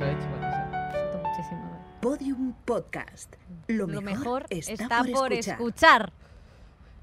[0.00, 0.90] Me lo he dicho, Marisa.
[0.92, 1.60] Siento muchísimo.
[1.60, 1.98] ¿eh?
[2.00, 3.34] Podium Podcast.
[3.68, 5.54] Lo mejor, Lo mejor está, está, por, por escuchar.
[5.60, 6.12] escuchar.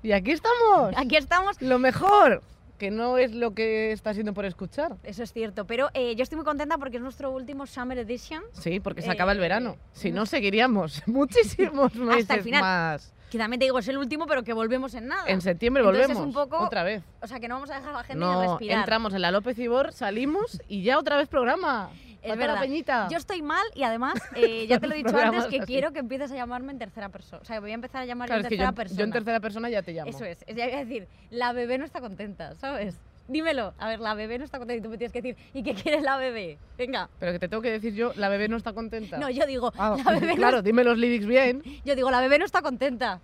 [0.03, 0.93] Y aquí estamos.
[0.97, 1.61] Aquí estamos.
[1.61, 2.41] Lo mejor,
[2.79, 4.95] que no es lo que está siendo por escuchar.
[5.03, 8.41] Eso es cierto, pero eh, yo estoy muy contenta porque es nuestro último Summer Edition,
[8.53, 9.77] Sí, porque se Eh, acaba el verano.
[9.93, 12.61] Si no, seguiríamos muchísimos meses final.
[12.61, 13.13] más.
[13.29, 15.23] que también te digo es el último, pero que volvemos en nada.
[15.27, 16.21] En septiembre Entonces volvemos.
[16.23, 17.03] es un poco- Otra vez.
[17.21, 18.79] O sea, que no vamos a dejar a la gente No, respirar.
[18.79, 21.89] entramos en la López Ibor, salimos y ya otra vez programa.
[22.21, 22.61] Es Falta la verdad.
[22.61, 23.07] peñita.
[23.11, 25.65] Yo estoy mal y además, eh, ya te lo he dicho antes, que así.
[25.65, 27.41] quiero que empieces a llamarme en tercera persona.
[27.41, 28.97] O sea, voy a empezar a llamar Claro, en tercera yo, persona.
[28.99, 30.09] yo en tercera persona ya te llamo.
[30.09, 30.37] Eso es.
[30.47, 32.99] Es decir, la bebé no está contenta, ¿sabes?
[33.27, 33.73] Dímelo.
[33.77, 35.73] A ver, la bebé no está contenta y tú me tienes que decir, ¿y qué
[35.73, 36.57] quiere la bebé?
[36.77, 37.09] Venga.
[37.19, 39.17] Pero que te tengo que decir yo, la bebé no está contenta.
[39.17, 41.61] No, yo digo, Ah, la bebé claro, dime los lyrics bien.
[41.83, 43.19] yo digo, la bebé no está contenta.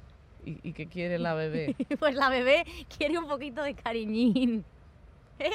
[0.45, 1.73] ¿Y, y qué quiere la bebé?
[1.99, 2.65] Pues la bebé
[2.97, 4.65] quiere un poquito de cariñín.
[5.39, 5.51] ¿Eh?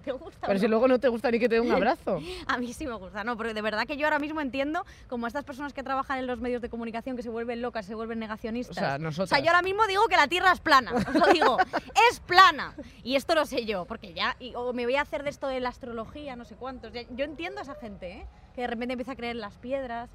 [0.04, 0.46] ¿Te gusta?
[0.46, 2.20] o Pero si luego no te gusta ni que te dé un abrazo.
[2.46, 5.26] A mí sí me gusta, no, porque de verdad que yo ahora mismo entiendo como
[5.26, 8.18] estas personas que trabajan en los medios de comunicación que se vuelven locas, se vuelven
[8.18, 8.76] negacionistas.
[8.76, 9.30] O sea, nosotras.
[9.32, 11.58] O sea, yo ahora mismo digo que la Tierra es plana, os lo digo,
[12.10, 12.74] es plana.
[13.02, 15.46] Y esto lo sé yo, porque ya, y- o me voy a hacer de esto
[15.48, 16.92] de la astrología, no sé cuántos.
[16.92, 18.26] Yo entiendo a esa gente, ¿eh?
[18.54, 20.10] Que de repente empieza a creer en las piedras.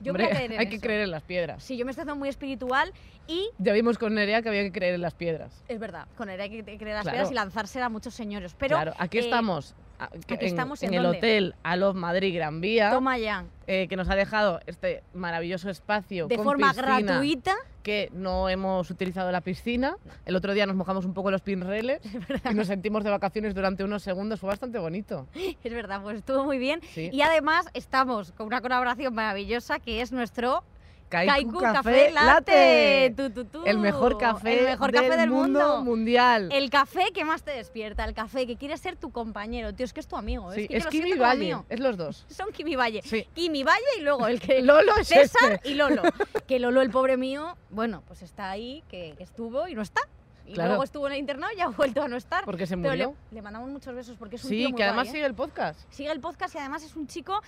[0.00, 1.62] Yo Hombre, voy a creer en hay que creer en las piedras.
[1.64, 2.92] Sí, yo me estoy haciendo muy espiritual
[3.26, 5.64] y Ya vimos con Nerea que había que creer en las piedras.
[5.68, 7.14] es verdad, con él hay que creer en las Claro.
[7.16, 8.54] piedras y lanzársela a muchos señores.
[8.54, 9.74] Pero claro, aquí eh, estamos.
[9.98, 11.18] A- que aquí en, estamos, en ¿en el dónde?
[11.18, 16.26] hotel Alov Madrid Gran Vía, Toma ya, eh, que nos ha dejado este maravilloso espacio
[16.28, 17.56] de con forma piscina, gratuita.
[17.82, 19.96] que no hemos utilizado la piscina.
[20.26, 22.00] El otro día nos mojamos un poco los pinreles
[22.50, 24.40] y nos sentimos de vacaciones durante unos segundos.
[24.40, 25.26] Fue bastante bonito.
[25.64, 26.80] Es verdad, pues estuvo muy bien.
[26.94, 27.10] Sí.
[27.12, 30.62] Y además estamos con una colaboración maravillosa que es nuestro
[31.08, 33.12] Kaiku, Café Latte.
[33.16, 33.64] Tu, tu, tu.
[33.64, 35.84] El mejor café, El mejor café del mundo, mundo.
[35.84, 36.48] mundial.
[36.52, 39.74] El café que más te despierta, el café que quiere ser tu compañero.
[39.74, 40.52] Tío, es que es tu amigo.
[40.52, 41.64] Sí, es que es lo Valle, mío.
[41.68, 42.26] es los dos.
[42.28, 43.02] Son Kimi Valle.
[43.04, 43.26] Sí.
[43.34, 44.60] Kimi Valle y luego el que...
[44.68, 45.70] Lolo es César este.
[45.70, 46.02] y Lolo.
[46.46, 50.00] Que Lolo, el pobre mío, bueno, pues está ahí, que estuvo y no está.
[50.46, 50.68] Y Claro.
[50.70, 52.42] luego estuvo en el internado y ha vuelto a no estar.
[52.46, 53.18] Porque se Pero le, murió.
[53.32, 55.12] le mandamos muchos besos porque es un tío Sí, muy que además guay, ¿eh?
[55.12, 55.80] sigue el podcast.
[55.90, 57.42] Sigue el podcast y además es un chico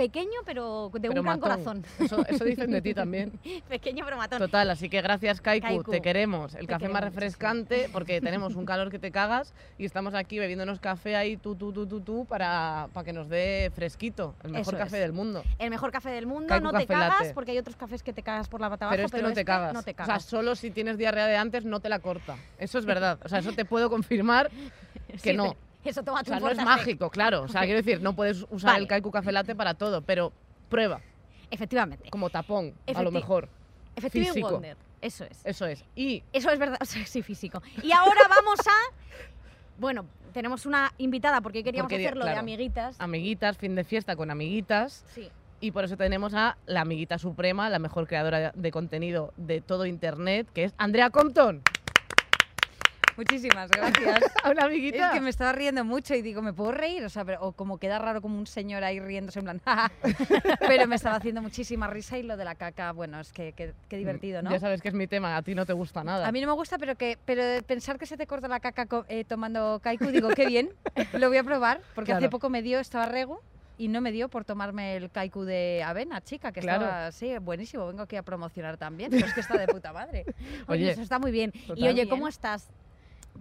[0.00, 1.84] pequeño pero de pero un gran corazón.
[1.98, 3.32] Eso, eso dicen de ti también.
[3.68, 4.38] pequeño pero matón.
[4.38, 6.54] Total, así que gracias Kaiku, Kaiku, te queremos.
[6.54, 10.38] El te café más refrescante porque tenemos un calor que te cagas y estamos aquí
[10.38, 14.34] bebiéndonos café ahí tú, tú, tú, tú, tú para, para que nos dé fresquito.
[14.42, 15.02] El mejor Eso café es.
[15.02, 15.42] del mundo.
[15.58, 18.22] El mejor café del mundo, Kaiku no te cagas porque hay otros cafés que te
[18.22, 19.74] cagas por la pata abajo, Pero este no te cagas.
[19.74, 20.24] no te O sea, cagas.
[20.24, 22.36] solo si tienes diarrea de antes no te la corta.
[22.58, 23.18] Eso es verdad.
[23.22, 24.50] O sea, eso te puedo confirmar
[25.22, 25.56] que Sí, no.
[25.84, 27.42] Eso toma O sea, no es mágico, claro.
[27.42, 28.82] O sea, quiero decir, no puedes usar Vale.
[28.82, 30.32] el Kaiku Café Latte para todo, pero
[30.68, 31.00] prueba,
[31.50, 32.10] Efectivamente.
[32.10, 33.48] como tapón, a lo Efecti- mejor.
[33.96, 34.50] Effective físico.
[34.50, 34.76] Wonder.
[35.00, 35.40] Eso es.
[35.44, 35.84] Eso es.
[35.96, 37.62] Y Eso es verdad, o sea, sí, físico.
[37.82, 38.94] Y ahora vamos a.
[39.78, 40.04] Bueno,
[40.34, 42.96] tenemos una invitada porque queríamos Porque, hacerlo de amiguitas.
[43.00, 45.04] amiguitas, fin de fiesta con amiguitas.
[45.14, 45.30] Sí.
[45.62, 49.84] Y por eso tenemos a la amiguita suprema, la mejor creadora de contenido de todo
[49.86, 51.62] Internet, que es Andrea Compton.
[53.24, 54.22] Muchísimas gracias.
[54.44, 55.10] A una Es amiguita.
[55.12, 57.04] que me estaba riendo mucho y digo, ¿me puedo reír?
[57.04, 59.60] O sea, pero- o como queda raro como un señor ahí riéndose en plan,
[60.60, 63.74] pero me estaba haciendo muchísima risa y lo de la caca, bueno, es que que-
[63.90, 64.48] qué divertido, ¿no?
[64.48, 66.26] Mm, Ya sabes que es mi tema, a ti no te gusta nada.
[66.26, 68.86] A mí no me gusta, pero que pero pensar que se te corta la caca
[69.08, 70.70] eh, tomando kaiku, digo, qué bien,
[71.12, 73.42] lo voy a probar, porque hace poco me dio, estaba rego,
[73.76, 76.84] y no me dio por tomarme el kaiku de avena, chica, que Claro.
[76.84, 80.24] estaba, sí, buenísimo, vengo aquí a promocionar también, pero es que está de puta madre.
[80.68, 81.52] Oye, Oye, eso está muy bien.
[81.76, 82.08] Y oye, Bien.
[82.08, 82.68] ¿cómo estás?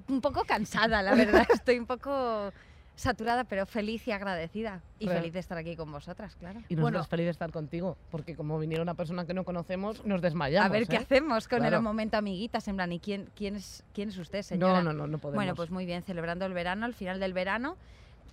[0.08, 2.52] Un poco cansada, la verdad, estoy un poco
[2.96, 4.82] saturada, pero feliz y agradecida.
[5.00, 6.60] Y feliz de estar aquí con vosotras, claro.
[6.68, 7.04] Y nosotros Bueno.
[7.06, 10.70] feliz de estar contigo, porque como viniera una persona que no conocemos, nos desmayamos.
[10.70, 11.00] a ver qué ¿eh?
[11.00, 11.78] hacemos con Claro.
[11.78, 14.82] el momento amiguitas, en plan, ¿y quién, quién, es, quién es usted, señora?
[14.82, 15.36] No, no, no, no podemos.
[15.36, 17.78] Bueno, pues muy bien, celebrando el verano, al final del verano.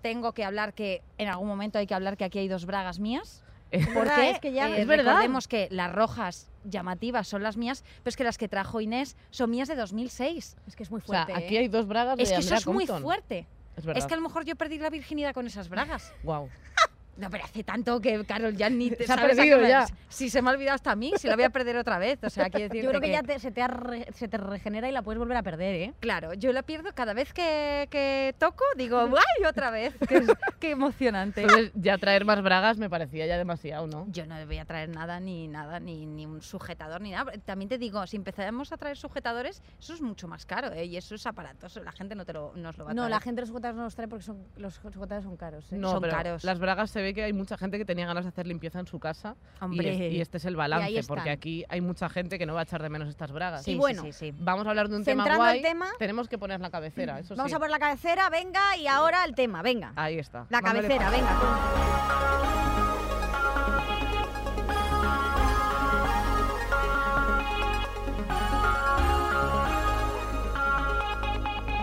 [0.03, 2.99] Tengo que hablar que, en algún momento hay que hablar que aquí hay dos bragas
[2.99, 3.44] mías.
[3.81, 5.25] Es Porque es que ya- eh, es verdad.
[5.48, 9.50] que las rojas llamativas son las mías, pero es que las que trajo Inés son
[9.50, 10.56] mías de 2006.
[10.66, 11.44] Es que es muy o sea, fuerte.
[11.44, 11.60] aquí ¿eh?
[11.60, 13.47] hay dos bragas Es de que eso es muy fuerte.
[13.76, 13.84] Es.
[13.87, 16.12] Es que a lo mejor yo perdí la virginidad con esas bragas.
[16.22, 16.48] Wow.
[17.16, 19.87] No, pero hace tanto que Carol ya ni te Se ha sabes perdido ya.
[20.08, 22.19] Si se me ha olvidado hasta a mí, si la voy a perder otra vez.
[22.23, 24.93] O sea, Yo creo que, ya te- se, te ha re- se te regenera y
[24.93, 25.94] la puedes volver a perder, ¿eh?
[26.00, 29.44] Claro, yo la pierdo cada vez que, que toco, digo, ¡ay!
[29.46, 29.94] Otra vez.
[30.08, 30.26] Qué,
[30.61, 31.43] qué emocionante.
[31.43, 34.06] Entonces, ya traer más bragas me parecía ya demasiado, ¿no?
[34.11, 37.32] Yo no voy a traer nada, ni nada, ni, ni un sujetador, ni nada.
[37.44, 40.85] También te digo, si empezáramos a traer sujetadores, eso es mucho más caro, ¿eh?
[40.85, 41.82] Y eso es aparatoso.
[41.82, 43.11] La gente no te lo, nos lo va a No, traer.
[43.11, 45.64] la gente los sujetadores no los trae porque son, los sujetadores son caros.
[45.73, 45.76] ¿eh?
[45.76, 46.44] No, son pero caros.
[46.44, 48.87] las bragas se ve que hay mucha gente que tenía ganas de hacer limpieza en
[48.87, 49.37] su casa.
[49.61, 50.11] Hombre.
[50.11, 52.82] Y, este es el balance, porque aquí hay mucha gente que no va a echar
[52.82, 53.64] de menos estas bragas.
[53.64, 55.58] Sí, y bueno, sí, sí, vamos a hablar de un Centrando tema guay.
[55.58, 58.87] El tema, tenemos que poner la cabecera, eso Vamos a poner la cabecera, venga, y
[58.87, 59.93] ahora el tema, venga.
[59.97, 60.47] Ahí está.
[60.50, 61.38] La cabecera, venga.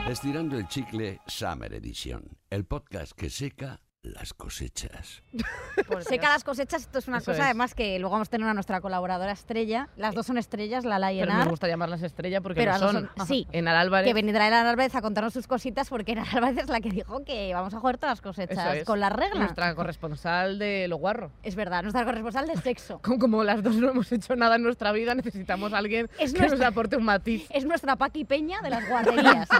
[0.10, 5.24] Estirando el chicle Summer Edition, el podcast que seca las cosechas.
[6.08, 7.46] Seca las cosechas, esto es una Eso cosa es.
[7.46, 9.88] además que luego vamos a tener a nuestra colaboradora estrella.
[9.96, 11.50] Las dos son estrellas, Lala y Pero me Enar.
[11.50, 13.10] gusta llamarlas estrella porque Pero lo son.
[13.16, 13.48] son- sí.
[13.54, 14.06] En Álvarez.
[14.06, 17.24] Que vendrá Enar Álvarez a contarnos sus cositas porque Enar Álvarez es la que dijo
[17.24, 18.84] que vamos a jugar todas las cosechas es.
[18.84, 19.40] con la regla.
[19.40, 21.32] Nuestra corresponsal de Lo Guarro.
[21.42, 23.00] Es verdad, nuestra corresponsal de sexo.
[23.02, 26.34] Como, como las dos no hemos hecho nada en nuestra vida, necesitamos a alguien Es
[26.34, 27.48] que nos nuestra- aporte un matiz.
[27.52, 29.48] Es nuestra Paqui Peña de las guarderías.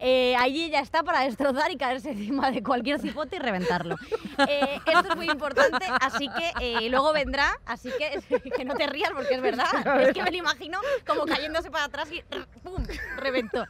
[0.00, 3.38] Eh, allí ella está para destrozar y caerse encima de cualquier cipote y
[4.48, 8.20] Eh, esto es muy importante, así que eh, luego vendrá, así que
[8.56, 9.66] que no te rías porque es verdad.
[10.00, 12.22] Es que me lo imagino como cayéndose para atrás y
[12.62, 12.84] ¡pum!
[13.16, 13.64] reventó.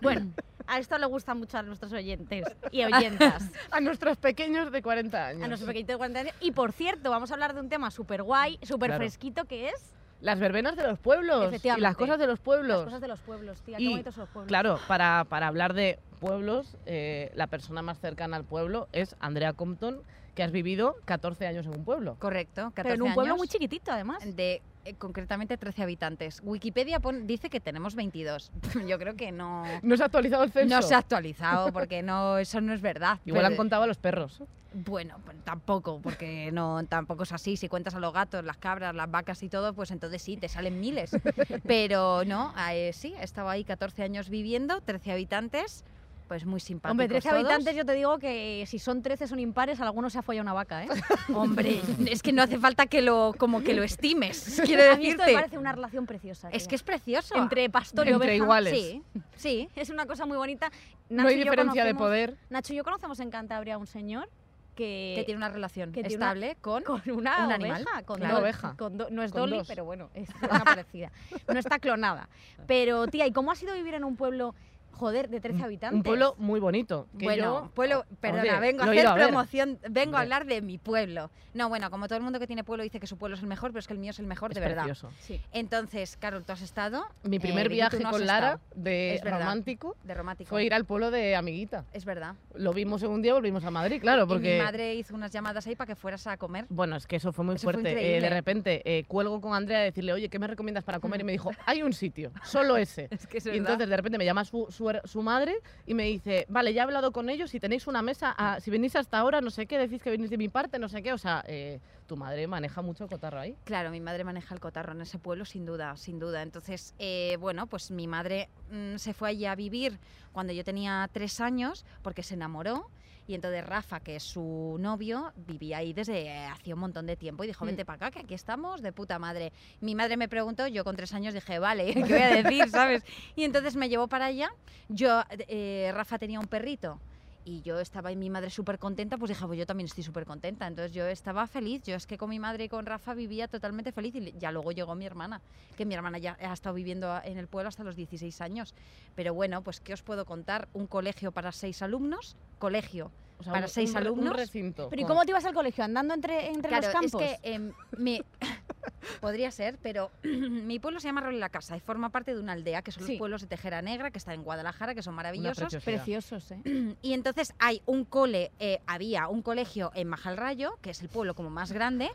[0.00, 0.32] Bueno,
[0.66, 3.44] a esto le gusta mucho a nuestros oyentes y oyentas.
[3.70, 5.42] A nuestros pequeños de 40 años.
[5.42, 6.34] A nuestros pequeñitos de 40 años.
[6.40, 9.00] Y por cierto, vamos a hablar de un tema súper guay, súper Claro.
[9.00, 11.52] fresquito que es Las verbenas de los pueblos.
[11.62, 12.78] Y las cosas de los pueblos.
[12.78, 13.76] las cosas de los pueblos, tía.
[13.76, 14.48] Qué Y, bonitos son los pueblos.
[14.48, 19.52] Claro, para, para hablar de pueblos, eh, la persona más cercana al pueblo es Andrea
[19.52, 20.00] Compton,
[20.34, 22.16] que has vivido 14 años en un pueblo.
[22.18, 24.24] Correcto, 14 Pero en un pueblo años muy chiquitito, además.
[24.36, 26.40] de eh, concretamente 13 habitantes.
[26.42, 28.50] Wikipedia pon- dice que tenemos 22.
[28.88, 30.74] Yo creo que no ¿No se ha actualizado el censo?
[30.74, 33.20] no se ha actualizado porque no eso no es verdad.
[33.26, 34.42] Igual han contado a los perros.
[34.74, 37.58] Bueno, pues tampoco, porque no tampoco es así.
[37.58, 40.48] Si cuentas a los gatos, las cabras, las vacas y todo, pues entonces sí, te
[40.48, 41.10] salen miles.
[41.66, 45.84] Pero no, eh, sí, he estado ahí 14 años viviendo, 13 habitantes,
[46.32, 47.40] pues muy simpáticos Hombre, 13 todos.
[47.44, 50.54] habitantes, yo te digo que si son 13 son impares, alguno se ha follado una
[50.54, 50.88] vaca, ¿eh?
[51.34, 54.62] Hombre, es que no hace falta que lo como que lo estimes.
[54.64, 55.34] Quiero A mí esto me decirte.
[55.34, 56.48] parece una relación preciosa.
[56.48, 56.68] Es tía.
[56.70, 57.36] que es precioso.
[57.36, 58.42] Entre pastor y Entre oveja.
[58.44, 58.72] iguales.
[58.72, 59.02] Sí,
[59.36, 59.68] sí.
[59.76, 60.70] Es una cosa muy bonita.
[61.10, 62.38] no hay diferencia de poder.
[62.48, 64.30] Nacho y yo conocemos en Cantabria a un señor
[64.74, 67.84] que, Que tiene una relación que tiene una- estable con, con una un oveja, animal.
[68.06, 68.32] con Claro.
[68.36, 68.74] do- Una oveja.
[68.78, 69.68] con do- no es Con Dolly, dos.
[69.68, 71.12] pero bueno, es una parecida.
[71.52, 72.30] No está clonada.
[72.66, 74.54] Pero, tía, ¿y cómo ha sido vivir en un pueblo,
[74.92, 75.96] joder, de 13 habitantes?
[75.96, 77.08] Un pueblo muy bonito.
[77.18, 80.62] que Bueno, yo- pueblo, perdona, Oye, vengo a hacer a promoción, vengo a hablar de
[80.62, 81.30] mi pueblo.
[81.54, 83.48] No, bueno, como todo el mundo que tiene pueblo dice que su pueblo es el
[83.48, 84.84] mejor, pero es que el mío es el mejor Es de verdad.
[84.84, 85.10] precioso.
[85.20, 85.40] Sí.
[85.52, 87.04] Entonces, Carol, tú has estado.
[87.24, 89.40] Mi primer eh, Vicky, viaje no con Lara de verdad.
[89.40, 90.48] romántico De romántico.
[90.48, 91.84] fue ir al pueblo de Amiguita.
[91.92, 92.34] Es verdad.
[92.54, 94.56] Lo vimos en un día, volvimos a Madrid, claro, Y porque...
[94.58, 96.66] mi madre hizo unas llamadas ahí para que fueras a comer.
[96.68, 98.16] Bueno, es que eso fue muy Eso fue fuerte.
[98.16, 101.12] Eh, de repente eh, cuelgo con Andrea a decirle, oye, ¿qué me recomiendas para comer?
[101.22, 103.08] Y me dijo, hay un sitio, solo ese.
[103.10, 103.58] Es que es y verdad.
[103.72, 105.54] entonces de repente me llama su, su, su madre
[105.86, 108.96] y me dice, vale, ya he hablado con ellos, si tenéis una mesa, si venís
[108.96, 111.12] hasta ahora, no sé qué, decís que venís de mi parte, no sé qué.
[111.12, 113.56] O sea, eh, tu madre maneja mucho el cotarro ahí.
[113.64, 116.42] Claro, mi madre maneja el cotarro en ese pueblo, sin duda, sin duda.
[116.42, 119.98] Entonces, eh, bueno, pues mi madre mm, se fue allí a vivir
[120.32, 122.88] cuando yo tenía tres años porque se enamoró.
[123.26, 127.16] Y entonces Rafa, que es su novio, vivía ahí desde eh, hacía un montón de
[127.16, 127.68] tiempo y dijo, Mm.
[127.68, 129.52] vente para acá, que aquí estamos, de puta madre.
[129.80, 133.04] Mi madre me preguntó, yo con tres años dije, vale, ¿qué voy a decir, sabes?
[133.36, 134.50] Y entonces me llevó para allá.
[134.88, 137.00] Yo, eh, Rafa tenía un perrito
[137.44, 140.24] y yo estaba y mi madre súper contenta, pues dije, pues yo también estoy súper
[140.24, 140.66] contenta.
[140.66, 143.92] Entonces yo estaba feliz, yo es que con mi madre y con Rafa vivía totalmente
[143.92, 145.40] feliz y ya luego llegó mi hermana,
[145.76, 148.74] que mi hermana ya ha estado viviendo en el pueblo hasta los 16 años.
[149.14, 150.68] Pero bueno, pues ¿qué os puedo contar?
[150.72, 153.10] Un colegio para seis alumnos, colegio.
[153.42, 154.30] O sea, Para un- seis un alumnos.
[154.30, 154.88] Un recinto.
[154.88, 155.82] Pero ¿y cómo te ibas al colegio?
[155.84, 157.20] ¿Andando entre, entre Claro, los campos?
[157.22, 158.22] es que em, mi-
[159.20, 162.52] podría ser, pero mi pueblo se llama Rol la Casa y forma parte de una
[162.52, 163.12] aldea, que son Sí.
[163.14, 165.74] los pueblos de Tejera Negra, que está en Guadalajara, que son maravillosos.
[165.84, 166.60] Preciosos, ¿eh?
[167.02, 171.34] Y entonces hay un cole, eh, había un colegio en Majalrayo, que es el pueblo
[171.34, 172.10] como más grande,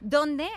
[0.00, 0.48] donde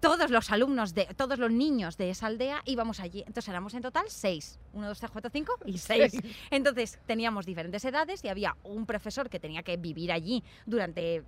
[0.00, 3.20] todos los alumnos de todos los niños de esa aldea íbamos allí.
[3.20, 4.58] Entonces éramos en total seis.
[4.72, 6.12] Uno, dos, tres, cuatro, cinco y seis.
[6.50, 11.24] Entonces teníamos diferentes edades y había un profesor que tenía que vivir allí durante,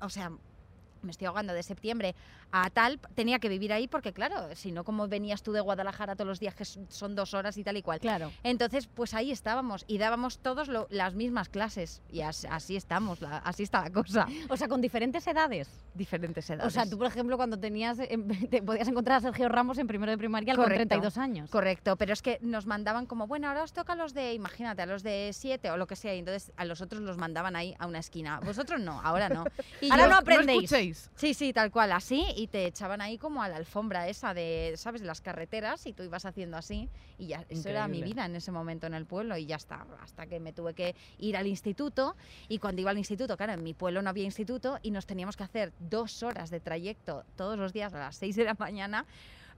[0.00, 0.32] o sea,
[1.04, 2.14] me estoy ahogando de septiembre
[2.52, 6.14] a tal, tenía que vivir ahí porque claro, si no, como venías tú de Guadalajara
[6.16, 8.00] todos los días, que son- dos horas y tal y cual.
[8.00, 8.32] Claro.
[8.42, 13.20] Entonces, pues ahí estábamos y dábamos todos lo- las mismas clases y as- así estamos,
[13.20, 14.26] la- así está la cosa.
[14.50, 15.68] O sea, con diferentes edades.
[15.94, 16.66] Diferentes edades.
[16.66, 19.86] O sea, tú, por ejemplo, cuando tenías, em, te podías encontrar a Sergio Ramos en
[19.86, 20.88] primero de primaria con Correcto.
[20.88, 21.50] 32 años.
[21.50, 24.82] Correcto, pero es que nos mandaban como, bueno, ahora os toca a los de, imagínate,
[24.82, 27.54] a los de siete o lo que sea, y entonces a los otros los mandaban
[27.56, 28.40] ahí a una esquina.
[28.40, 29.44] Vosotros no, ahora no.
[29.80, 30.70] Y Ahora yo- no aprendéis.
[31.16, 34.74] Sí, sí, tal cual, así, y te echaban ahí como a la alfombra esa de,
[34.76, 38.36] ¿sabes?, las carreteras, y tú ibas haciendo así, y ya, eso era mi vida en
[38.36, 41.46] ese momento en el pueblo, y ya está, hasta que me tuve que ir al
[41.46, 42.16] instituto,
[42.48, 45.36] y cuando iba al instituto, claro, en mi pueblo no había instituto, y nos teníamos
[45.36, 49.06] que hacer dos horas de trayecto todos los días a las seis de la mañana,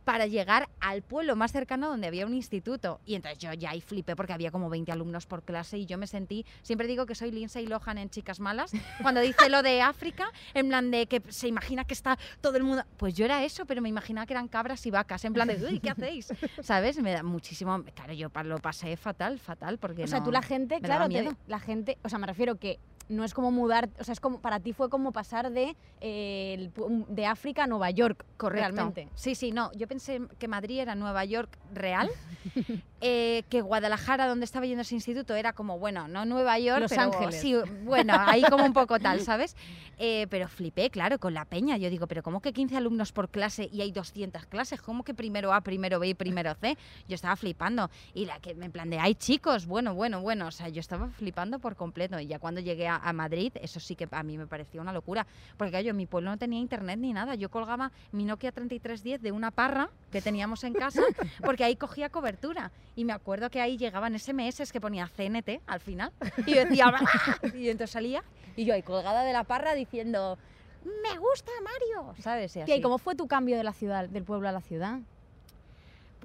[0.07, 3.01] para llegar al pueblo más cercano donde había un instituto.
[3.05, 5.99] Y entonces yo ya ahí flipé porque había como 20 alumnos por clase y yo
[5.99, 8.71] me sentí, siempre digo que soy Lindsay Lohan en Chicas Malas,
[9.03, 12.63] cuando dice lo de África, en plan de que se imagina que está todo el
[12.63, 15.49] mundo, pues yo era eso, pero me imaginaba que eran cabras y vacas, en plan
[15.49, 16.29] de, uy, ¿qué hacéis?
[16.63, 16.99] ¿Sabes?
[17.03, 20.43] Me da muchísimo, claro, yo lo pasé fatal, fatal, porque O sea, no- tú la
[20.43, 24.05] gente, claro, te- la gente, o sea, me refiero que no es como mudar, o
[24.05, 26.71] sea, es como para ti fue como pasar de eh,
[27.09, 28.61] de África a Nueva York, Correcto.
[28.61, 29.09] realmente.
[29.15, 29.71] Sí, sí, no.
[29.73, 32.11] Yo pensé que Madrid era Nueva York real,
[33.01, 36.91] eh, que Guadalajara, donde estaba yendo ese instituto, era como, bueno, no Nueva York, Los
[36.91, 37.41] pero Ángeles.
[37.41, 39.57] sí, bueno, ahí como un poco tal, ¿sabes?
[39.99, 41.77] Eh, pero flipé, claro, con la peña.
[41.79, 44.83] Yo digo, pero ¿cómo que 15 alumnos por clase y hay 200 clases?
[44.83, 46.77] ¿Cómo que primero A, primero B y primero C?
[47.09, 47.91] Yo estaba flipando.
[48.13, 50.49] Y la que me plan de, hay chicos, bueno, bueno, bueno.
[50.49, 52.21] O sea, yo estaba flipando por completo.
[52.21, 54.93] Y ya cuando llegué a, a Madrid, eso sí que a mí me pareció una
[54.93, 55.27] locura.
[55.57, 57.35] Porque claro, yo en mi pueblo no tenía internet ni nada.
[57.35, 61.03] Yo colgaba mi Nokia 3310 de una parra que teníamos en casa,
[61.45, 62.73] porque ahí cogía cobertura.
[62.95, 66.13] Y me acuerdo que ahí llegaban SMS que ponía CNT al final.
[66.47, 67.39] Y yo decía, "¡Ah!".
[67.55, 68.23] y entonces salía
[68.57, 70.39] y yo ahí colgada de la parra diciendo,
[70.85, 72.53] me gusta Mario, ¿sabes?
[72.53, 72.83] Y Tía, ¿Y así.
[72.83, 75.01] cómo fue tu cambio de la ciudad, del pueblo a la ciudad?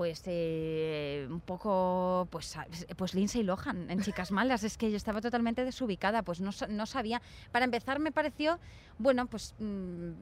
[0.02, 2.58] Pues eh, un poco, pues,
[2.98, 4.64] pues Lindsay Lohan en Chicas Malas.
[4.64, 7.22] Es que yo estaba totalmente desubicada, pues no, no sabía.
[7.52, 8.58] Para empezar me pareció,
[8.98, 10.14] bueno, pues mm,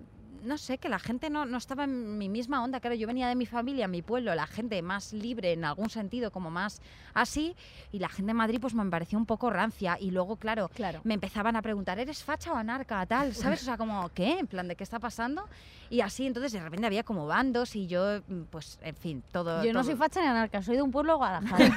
[0.44, 2.80] no sé, que la gente no, no estaba en mi misma onda.
[2.80, 6.32] Claro, yo venía de mi familia, mi pueblo, la gente más libre en algún sentido,
[6.32, 6.82] como más
[7.14, 7.56] así.
[7.92, 9.98] Y la gente de Madrid pues me pareció un poco rancia.
[10.00, 11.02] Y luego, claro, Claro.
[11.04, 13.06] me empezaban a preguntar, ¿eres facha o anarca?
[13.06, 13.62] Tal, ¿sabes?
[13.62, 14.40] O sea, como, ¿qué?
[14.40, 15.48] En plan, ¿de qué está pasando?
[15.90, 19.64] Y así, entonces de repente había como bandos y yo, mm, pues, en fin, todo.
[19.64, 21.70] Yo no soy facha ni anarca, soy de un pueblo Guadalajara.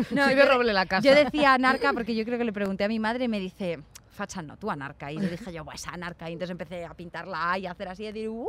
[0.10, 1.06] No, Soy de roble la casa.
[1.06, 3.80] yo decía anarca porque yo creo que le pregunté a mi madre y me dice,
[4.20, 5.10] facha no, tú anarca.
[5.10, 6.28] Y le dije yo, pues anarca.
[6.28, 8.46] Y entonces empecé a pintar la A y a hacer así y decir, ¡uh!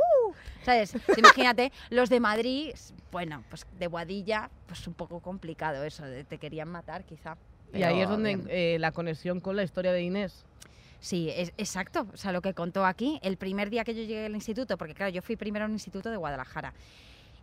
[0.64, 0.96] ¿Sabes?
[1.18, 2.74] Imagínate, los de Madrid,
[3.12, 7.38] bueno, pues de Guadilla, pues un poco complicado eso, de te querían matar quizá.
[7.74, 10.44] y ahí Pero es donde eh, la conexión con la historia de Inés.
[11.00, 12.06] Sí, es, exacto.
[12.14, 14.94] O sea, lo que contó aquí, el primer día que yo llegué al instituto, porque
[14.94, 16.74] claro, yo fui primero a un instituto de Guadalajara.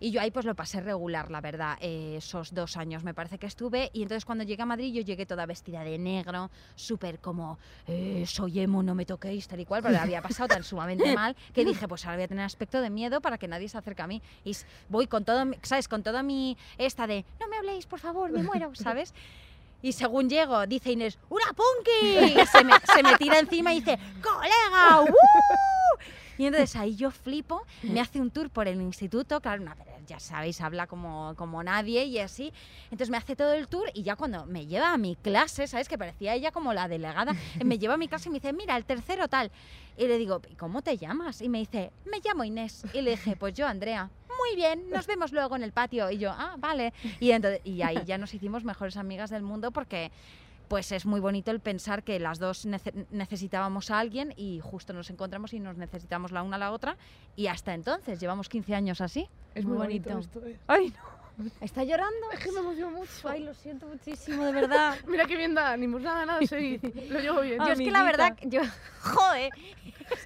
[0.01, 3.39] Y yo ahí pues lo pasé regular, la verdad, eh, esos dos años me parece
[3.39, 3.91] que estuve.
[3.93, 8.25] Y entonces cuando llegué a Madrid yo llegué toda vestida de negro, súper como, eh,
[8.27, 11.37] soy emo, no me toquéis, tal y cual, pero le había pasado tan sumamente mal
[11.53, 14.03] que dije, pues ahora voy a tener aspecto de miedo para que nadie se acerque
[14.03, 14.23] a mí.
[14.45, 14.57] Y
[14.89, 15.89] voy con todo, mi- ¿sabes?
[15.89, 19.15] Con toda mi, esta de, no me habléis, por favor, me muero, ¿sabes?
[19.83, 22.41] Y según llego, dice Inés, ¡una punky!
[22.41, 25.03] Y se me, tira encima y dice, ¡colega!
[25.03, 25.07] ¡Uh!
[26.37, 29.77] Y entonces ahí yo flipo, me hace un tour por el instituto, claro, una-
[30.09, 32.53] ya sabéis, habla como, como nadie y así.
[32.85, 35.89] Entonces me hace todo el tour y ya cuando me lleva a mi clase, ¿sabes?
[35.89, 37.35] Que parecía ella como la delegada,
[37.65, 39.53] me lleva a mi clase y me dice, mira, el tercero tal.
[39.97, 41.41] Y le digo, "¿Y ¿cómo te llamas?
[41.43, 42.83] Y me dice, me llamo Inés.
[42.93, 44.11] Y le dije, pues yo, Andrea.
[44.29, 46.11] Muy bien, nos vemos luego en el patio.
[46.11, 46.93] Y yo, ah, vale.
[47.21, 50.11] Y, entonces, y ahí ya nos hicimos mejores amigas del mundo porque
[50.69, 54.93] pues es muy bonito el pensar que las dos nece- necesitábamos a alguien y justo
[54.93, 56.97] nos encontramos y nos necesitamos la una a la otra
[57.37, 59.29] y hasta entonces llevamos 15 años así.
[59.55, 60.11] Es muy muy bonito.
[60.11, 60.39] bonito.
[60.39, 60.59] esto, eh.
[60.67, 60.93] Ay,
[61.61, 62.31] ¿Está llorando?
[62.33, 63.29] Es que me emociono mucho.
[63.29, 64.97] Ay, lo siento muchísimo, de verdad.
[65.07, 66.81] Mira qué bien da ánimos, nada, nada, sí,
[67.11, 67.59] lo llevo bien.
[67.59, 68.61] Yo es que la verdad, yo,
[69.01, 69.51] joder,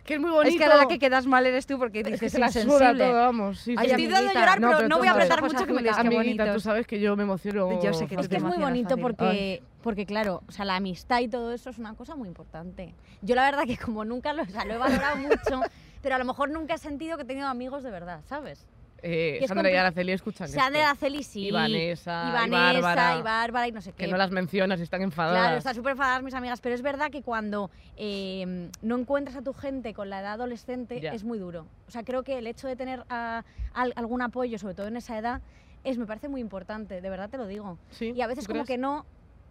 [0.05, 0.53] que es muy bonito.
[0.55, 2.63] es que ahora la que quedas mal eres tú porque Es que dices la suda
[2.63, 3.05] insensible.
[3.05, 3.59] todo, vamos.
[3.61, 5.83] Sí, Ay, estoy dando a llorar, No, pero no voy a apretar mucho que me
[5.83, 7.83] qué Amiguita, tú sabes que yo me emociono.
[7.83, 9.03] Yo sé que Es que es muy bonito fácil.
[9.03, 12.95] porque, porque, claro, o sea, la amistad y todo eso es una cosa muy importante.
[13.21, 15.61] Yo la verdad que como nunca lo, o sea, lo he valorado mucho,
[16.01, 18.67] pero a lo mejor nunca he sentido que he tenido amigos de verdad, ¿sabes?
[19.05, 20.91] Eh, Sandra y Araceli escuchan Sandra, esto.
[20.91, 21.49] Araceli sí.
[21.49, 24.05] Y Vanessa, y y Bárbara, y Bárbara, y no sé qué.
[24.05, 25.41] Que no las mencionas y están enfadadas.
[25.41, 29.43] Claro, están súper enfadadas mis amigas, pero es verdad que cuando eh, no encuentras a
[29.43, 31.13] tu gente con la edad adolescente Ya.
[31.13, 31.67] es muy duro.
[31.89, 33.43] O sea, creo que el hecho de tener a-
[33.75, 35.41] algún apoyo, sobre todo en esa edad,
[35.85, 37.79] es me parece muy importante, de verdad te lo digo.
[37.91, 38.69] Sí, Y a veces ¿tú como crees?
[38.77, 39.05] que no,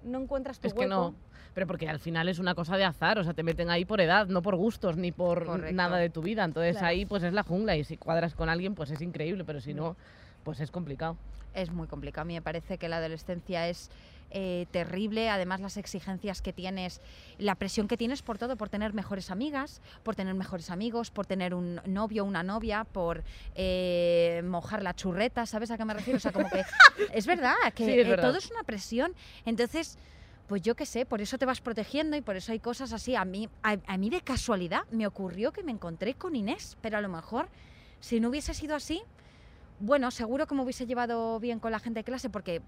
[0.03, 0.81] no encuentras tu Es hueco.
[0.81, 1.13] que no.
[1.53, 3.99] Pero porque al final es una cosa de azar, o sea, te meten ahí por
[3.99, 5.75] edad, no por gustos ni por Correcto.
[5.75, 6.43] nada de tu vida.
[6.43, 6.87] Entonces Claro.
[6.87, 9.73] ahí pues es la jungla y si cuadras con alguien pues es increíble, pero si
[9.73, 9.97] no,
[10.43, 11.17] pues es complicado.
[11.53, 12.21] Es muy complicado.
[12.21, 13.89] A mí me parece que la adolescencia es
[14.29, 15.29] eh, terrible.
[15.29, 17.01] Además, las exigencias que tienes,
[17.37, 21.25] la presión que tienes por todo, por tener mejores amigas, por tener mejores amigos, por
[21.25, 26.15] tener un novio, una novia, por eh, mojar la churreta, ¿sabes a qué me refiero?
[26.15, 26.63] O sea, como que
[27.13, 29.11] es verdad, que Sí, es eh, todo es una presión.
[29.43, 29.97] Entonces,
[30.51, 33.15] pues yo qué sé, por eso te vas protegiendo y por eso hay cosas así.
[33.15, 36.97] A mí, a, a mí de casualidad me ocurrió que me encontré con Inés, pero
[36.97, 37.47] a lo mejor
[38.01, 39.01] si no hubiese sido así,
[39.79, 42.61] bueno, seguro que me hubiese llevado bien con la gente de clase porque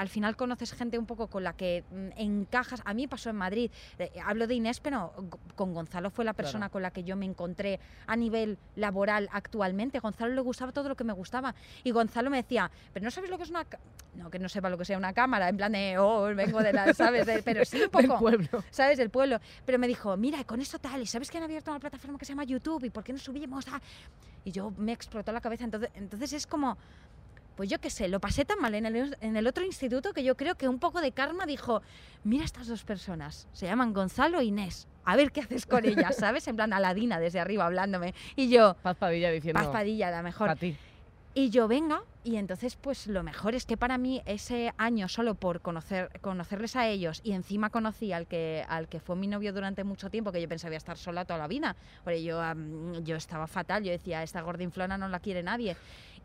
[0.00, 2.80] al final conoces gente un poco con la que mm, encajas.
[2.86, 3.70] A mí pasó en Madrid.
[3.98, 5.12] Eh, hablo de Inés, pero
[5.56, 6.72] con Gonzalo fue la persona Claro.
[6.72, 9.98] con la que yo me encontré a nivel laboral actualmente.
[9.98, 11.54] Gonzalo le gustaba todo lo que me gustaba.
[11.84, 13.66] Y Gonzalo me decía, pero no sabes lo que es una...
[13.66, 13.78] ca-".
[14.14, 16.72] No, que no sepa lo que sea una cámara, en plan de, oh, vengo de
[16.72, 17.26] la, ¿sabes?
[17.26, 18.18] De- pero sí un Del poco.
[18.20, 18.64] pueblo.
[18.70, 18.96] ¿sabes?
[18.96, 19.38] Del pueblo.
[19.66, 22.24] Pero me dijo, mira, con esto tal, y sabes que han abierto una plataforma que
[22.24, 23.80] se llama YouTube, y por qué no subimos a...
[24.46, 25.64] Y yo me explotó la cabeza.
[25.64, 26.78] Entonces, entonces es como,
[27.60, 30.24] pues yo qué sé, lo pasé tan mal en el, en el otro instituto que
[30.24, 31.82] yo creo que un poco de karma dijo,
[32.24, 34.88] mira estas dos personas, se llaman Gonzalo e Inés.
[35.04, 36.48] A ver qué haces con ellas, ¿sabes?
[36.48, 38.14] En plan Aladina desde arriba hablándome.
[38.34, 39.60] Y yo, Paz Padilla diciendo.
[39.60, 40.48] Paz Padilla, la mejor.
[40.48, 40.74] "Pa' ti.
[41.34, 45.36] Y yo venga, y entonces pues lo mejor es que para mí ese año solo
[45.36, 49.52] por conocer, conocerles a ellos y encima conocí al que, al que fue mi novio
[49.52, 52.40] durante mucho tiempo, que yo pensaba estar sola toda la vida, porque yo,
[53.04, 55.76] yo estaba fatal, yo decía, esta gordinflona no la quiere nadie.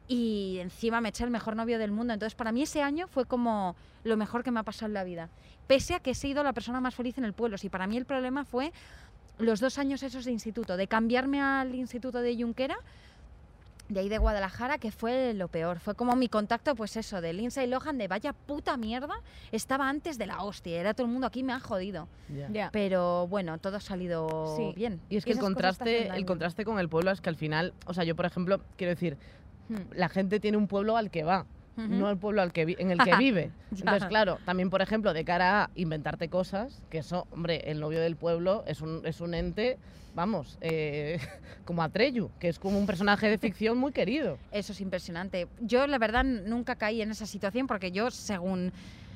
[0.07, 3.25] Y encima me eché el mejor novio del mundo, entonces para mí ese año fue
[3.25, 5.29] como lo mejor que me ha pasado en la vida.
[5.67, 7.97] Pese a que he sido la persona más feliz en el pueblo, si para mí
[7.97, 8.71] el problema fue
[9.39, 12.77] los dos años esos de instituto, de cambiarme al instituto de Junquera
[13.89, 15.79] de ahí de Guadalajara, que fue lo peor.
[15.79, 19.13] Fue como mi contacto, pues eso, de Lindsay Lohan, de vaya puta mierda,
[19.51, 20.79] estaba antes de la hostia.
[20.79, 22.07] Era todo el mundo aquí me ha jodido.
[22.29, 22.49] Ya.
[22.49, 22.69] Ya.
[22.71, 24.73] Pero bueno, todo ha salido Sí.
[24.75, 25.01] bien.
[25.09, 27.93] Y es que el contraste, el contraste con el pueblo es que al final, o
[27.93, 29.17] sea, yo por ejemplo, quiero decir.
[29.93, 31.45] La gente tiene un pueblo al que va,
[31.77, 33.51] no el pueblo al que en el que vive.
[33.71, 37.99] Entonces, claro, también por ejemplo, de cara a inventarte cosas, que eso, hombre, el novio
[37.99, 39.77] del pueblo es un, es un ente,
[40.13, 41.19] vamos, eh,
[41.65, 44.37] como Atreyu, que es como un personaje de ficción muy querido.
[44.51, 45.47] Eso es impresionante.
[45.59, 48.71] Yo, la verdad, nunca caí en esa situación porque yo, según.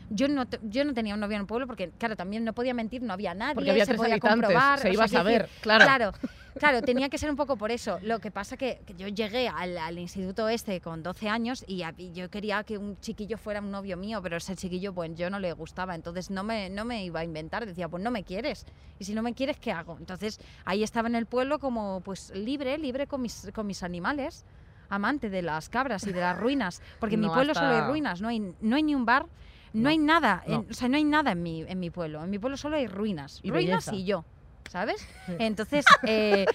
[0.10, 2.74] Yo no, yo no tenía un novio en el pueblo porque, claro, también no podía
[2.74, 4.80] mentir, no había nadie, Porque había se tres podía comprobar.
[4.80, 5.84] se o iba a sea, quiero saber, claro.
[5.86, 6.12] Claro,
[6.58, 8.00] claro, tenía que ser un poco por eso.
[8.02, 11.84] Lo que pasa que, que yo llegué al, al instituto este con 12 años y,
[11.84, 15.14] a- y yo quería que un chiquillo fuera un novio mío, pero ese chiquillo, pues
[15.16, 17.66] yo no le gustaba, entonces no me, no me iba a inventar.
[17.66, 18.66] Decía, pues no me quieres.
[18.98, 19.96] Y si no me quieres, ¿qué hago?
[20.00, 24.44] Entonces ahí estaba en el pueblo como pues libre, libre con mis, con mis animales.
[24.92, 27.76] Amante de las cabras y de las ruinas, porque en mi No, pueblo solo hay
[27.76, 29.28] hasta- ruinas, no hay, no hay ni un bar,
[29.74, 32.24] no, No, hay nada, en- o sea, no hay nada en mi, en mi pueblo.
[32.24, 33.96] En mi pueblo solo hay ruinas, Y ruinas belleza.
[33.96, 34.26] y yo,
[34.70, 35.06] ¿sabes?
[35.40, 36.46] Entonces, eh,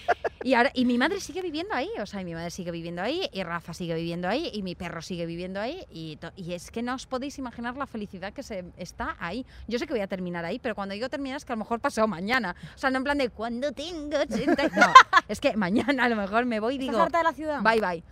[0.43, 3.01] y, ahora, y mi madre sigue viviendo ahí, o sea, y mi madre sigue viviendo
[3.01, 6.69] ahí, y Rafa sigue viviendo ahí, y mi perro sigue viviendo ahí, y, y es
[6.71, 9.45] que no os podéis imaginar la felicidad que se está ahí.
[9.67, 11.59] Yo sé que voy a terminar ahí, pero cuando digo terminar es que a lo
[11.59, 12.55] mejor pasado mañana.
[12.75, 14.67] O sea, no en plan de cuando tengo 80.
[14.75, 14.93] No,
[15.27, 17.61] es que mañana a lo mejor me voy y ¿Estás digo, harta de la ciudad?
[17.61, 18.03] bye bye.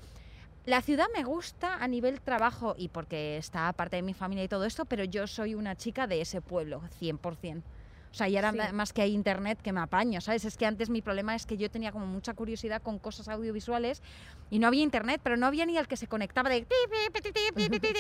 [0.66, 4.48] La ciudad me gusta a nivel trabajo y porque está parte de mi familia y
[4.48, 7.62] todo esto, pero yo soy una chica de ese pueblo, 100%.
[8.14, 8.74] O sea, y ahora Sí.
[8.76, 10.46] más que hay internet que me apaño, ¿sabes?
[10.46, 14.04] Es que antes mi problema es que yo tenía como mucha curiosidad con cosas audiovisuales
[14.52, 16.68] y no había internet, pero no había ni el que se conectaba de...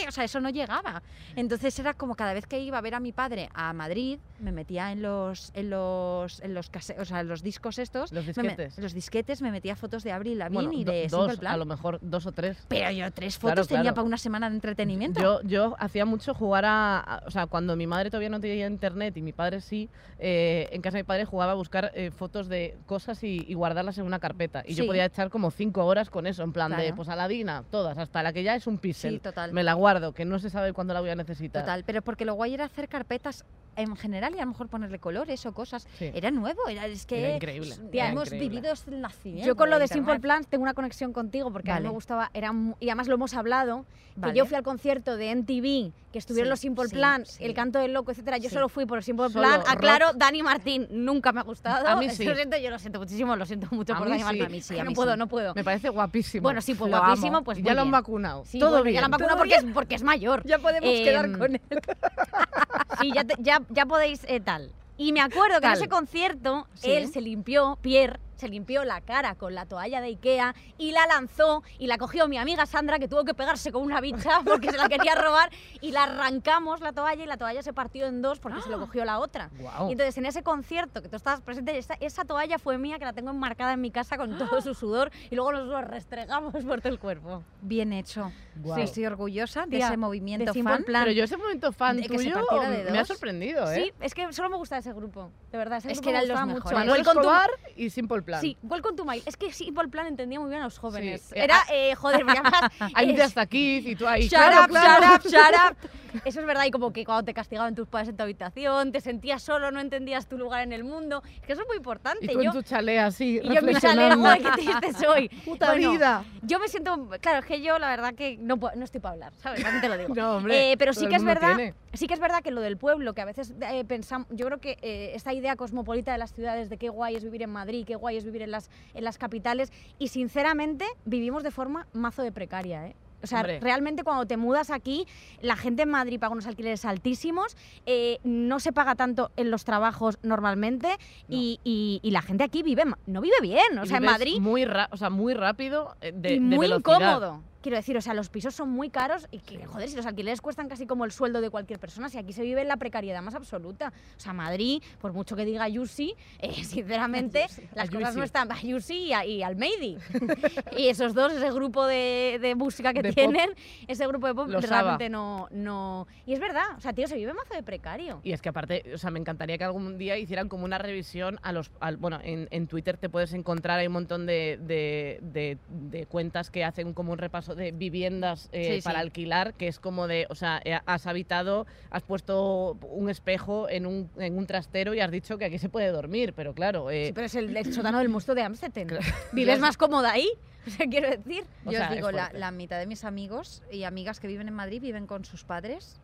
[0.08, 1.02] O sea, eso no llegaba.
[1.36, 4.52] Entonces era como cada vez que iba a ver a mi padre a Madrid, me
[4.52, 8.26] metía en los en los en los case- o sea, en los discos estos, Los
[8.28, 8.78] me me- disquetes.
[8.78, 11.54] los disquetes me metía fotos de Avril Lavigne Bueno, y do- de dos, Simple Plan.
[11.54, 12.58] a lo mejor dos o tres.
[12.67, 13.95] Pero yo tres Claro, fotos tenía claro.
[13.95, 15.19] para una semana de entretenimiento.
[15.21, 18.67] Yo, yo hacía mucho jugar a, a- O sea, cuando mi madre todavía no tenía
[18.67, 19.89] internet y mi padre sí,
[20.20, 23.54] eh, en casa de mi padre jugaba a buscar eh, fotos de cosas y, y
[23.54, 24.63] guardarlas en una carpeta.
[24.66, 24.88] Y yo Sí.
[24.88, 26.96] podía echar como cinco horas con eso, en plan de, Claro.
[26.96, 29.16] pues Aladina, todas, hasta la que ya es un píxel.
[29.16, 29.52] sí, total.
[29.54, 31.63] Me la guardo, que no se sabe cuándo la voy a necesitar.
[31.63, 35.00] Total, pero porque lo guay era hacer carpetas en general y a lo mejor ponerle
[35.00, 35.88] colores o cosas.
[35.98, 36.12] Sí.
[36.13, 38.50] Era nuevo, era es que Era increíble, era hemos increíble.
[38.62, 39.48] vivido el nacimiento.
[39.48, 40.06] Yo con lo de Internet.
[40.06, 41.88] Simple Plan tengo una conexión contigo porque a mí Vale.
[41.88, 43.86] me gustaba, era y además lo hemos hablado,
[44.16, 44.34] Vale.
[44.34, 47.44] que yo fui al concierto de MTV, que estuvieron Sí, los Simple sí, Plan, sí.
[47.44, 48.38] El Canto del Loco, etcétera.
[48.38, 48.54] Yo Sí.
[48.54, 49.62] solo fui por el Simple Solo Plan.
[49.62, 49.68] rock.
[49.96, 51.88] Aclaro, Dani Martín nunca me ha gustado.
[51.88, 52.26] A mí sí.
[52.26, 54.26] Lo siento, yo lo siento muchísimo, lo siento mucho A por Dani sí.
[54.26, 54.44] Martín.
[54.46, 55.20] A mí sí, a no mí puedo, sí.
[55.20, 55.54] no puedo.
[55.56, 56.44] Me parece guapísimo.
[56.44, 57.44] Bueno, sí, pues Lo guapísimo, amo.
[57.46, 57.92] pues muy ya lo han bien.
[57.92, 58.44] vacunado.
[58.60, 58.96] Todo bueno, bien.
[58.96, 60.44] Ya lo han vacunado porque es, porque es mayor.
[60.46, 61.62] Ya podemos Em, quedar con él.
[63.02, 64.72] Sí, ya, te- ya, ya podéis eh, tal.
[64.98, 65.78] Y me acuerdo que en Tal.
[65.80, 70.56] ese concierto él se limpió, Pierre, se limpió la cara con la toalla de Ikea
[70.78, 74.02] y la lanzó y la cogió mi amiga Sandra que tuvo que pegarse con una
[74.02, 75.50] bicha porque se la quería robar
[75.82, 78.80] y la arrancamos la toalla y la toalla se partió en dos porque se lo
[78.80, 79.50] cogió la otra.
[79.58, 79.89] Guau.
[79.89, 83.06] Y entonces en ese concierto que tú estabas presente, esa, esa toalla fue mía que
[83.06, 86.54] la tengo enmarcada en mi casa con todo su sudor y luego nos lo restregamos
[86.63, 87.43] por todo el cuerpo.
[87.62, 88.32] Bien hecho.
[88.56, 88.78] Guau.
[88.78, 90.84] Sí, estoy orgullosa de Tía, ese movimiento de fan.
[90.84, 91.04] Plan.
[91.04, 93.76] Pero yo ese momento fan De que se tuyo de me ha sorprendido, ¿eh?
[93.86, 95.80] Sí, es que solo me gusta ese grupo, de verdad.
[95.80, 96.63] ese Es grupo que me los mejores.
[96.63, 96.76] mucho.
[96.76, 98.33] Manuel Escobar y Simple Plan.
[98.39, 99.22] Sí, Welcome to My.
[99.26, 101.22] Es que Simple Plan entendía muy bien a los jóvenes.
[101.22, 101.36] Sí.
[101.38, 102.54] Era, eh, joder, me llamas.
[103.00, 104.24] Eh, hasta aquí y tú ahí.
[104.24, 105.06] Shut claro, up, claro.
[105.06, 105.89] shut up, shut up.
[106.26, 109.02] Eso es verdad, y como que cuando te castigaban tus padres en tu habitación, te
[109.02, 111.24] sentías solo, no entendías tu lugar en el mundo.
[111.41, 112.26] Es que eso es muy importante.
[112.26, 114.17] Y tú yo, en tu chalet así, y yo en mi reflexionando.
[114.24, 115.30] joder, qué triste soy.
[115.46, 116.24] Puta Bueno, vida.
[116.43, 119.13] Yo me siento, claro, es que yo la verdad que no, puedo- no estoy para
[119.13, 119.63] hablar, ¿sabes?
[119.63, 120.13] También te lo digo.
[120.13, 120.72] No, hombre.
[120.72, 121.74] Eh, pero sí que es verdad, tiene.
[121.93, 123.54] sí que es verdad que lo del pueblo, que a veces
[123.88, 127.24] pensamos, yo creo que eh, esta idea cosmopolita de las ciudades de qué guay es
[127.24, 131.43] vivir en Madrid, qué guay es vivir en las, en las capitales, y sinceramente vivimos
[131.43, 132.95] de forma mazo de precaria, ¿eh?
[133.21, 133.62] O sea, Hombre.
[133.62, 135.08] realmente cuando te mudas aquí,
[135.41, 139.63] la gente en Madrid paga unos alquileres altísimos, eh, no se paga tanto en los
[139.63, 141.38] trabajos normalmente No.
[141.38, 143.80] y, y- y la gente aquí vive, no vive bien.
[143.80, 146.39] O Y sea, en Madrid Muy, ra- o sea, muy rápido eh, de, y de
[146.41, 146.97] muy velocidad.
[146.99, 147.41] incómodo.
[147.63, 150.41] Quiero decir, o sea, los pisos son muy caros y que, joder, si los alquileres
[150.41, 153.21] cuestan casi como el sueldo de cualquier persona, si aquí se vive en la precariedad
[153.21, 153.93] más absoluta.
[154.17, 158.62] O sea, Madrid, por mucho que diga Yusi, eh, sinceramente, las cosas no están a
[158.62, 159.97] Yusi y, a- y Almeidi.
[160.78, 163.15] y esos dos, ese grupo de, de música que De pop.
[163.15, 163.49] tienen,
[163.88, 166.06] ese grupo de pop, Los realmente no, no...
[166.26, 168.19] Y es verdad, o sea, tío, se vive mazo de precario.
[168.23, 171.39] Y es que aparte, o sea, me encantaría que algún día hicieran como una revisión
[171.43, 171.71] a los...
[171.80, 176.06] al- bueno, en, en Twitter te puedes encontrar, hay un montón de, de- de- de
[176.08, 179.02] cuentas que hacen como un repaso de viviendas eh, Sí, para sí.
[179.06, 183.86] alquilar, que es como de, o sea, eh, has habitado, has puesto un espejo en
[183.86, 186.89] un, en un trastero y has dicho que aquí se puede dormir, pero claro...
[186.92, 188.88] eh, Sí, pero es el, el sótano del monstruo de Amstetten.
[188.88, 189.06] Claro.
[189.34, 190.28] ¿Vives más cómoda ahí?
[190.66, 191.44] O sea, quiero decir...
[191.66, 194.54] O Yo sea, os digo, la, mitad de mis amigos y amigas que viven en
[194.54, 196.00] Madrid viven con sus padres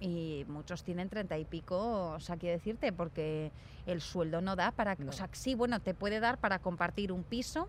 [0.00, 3.52] y muchos tienen treinta y pico, o sea, quiero decirte, porque
[3.86, 4.96] el sueldo no da para...
[4.96, 5.10] No.
[5.10, 7.68] O sea, sí, bueno, te puede dar para compartir un piso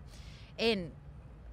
[0.56, 0.92] en...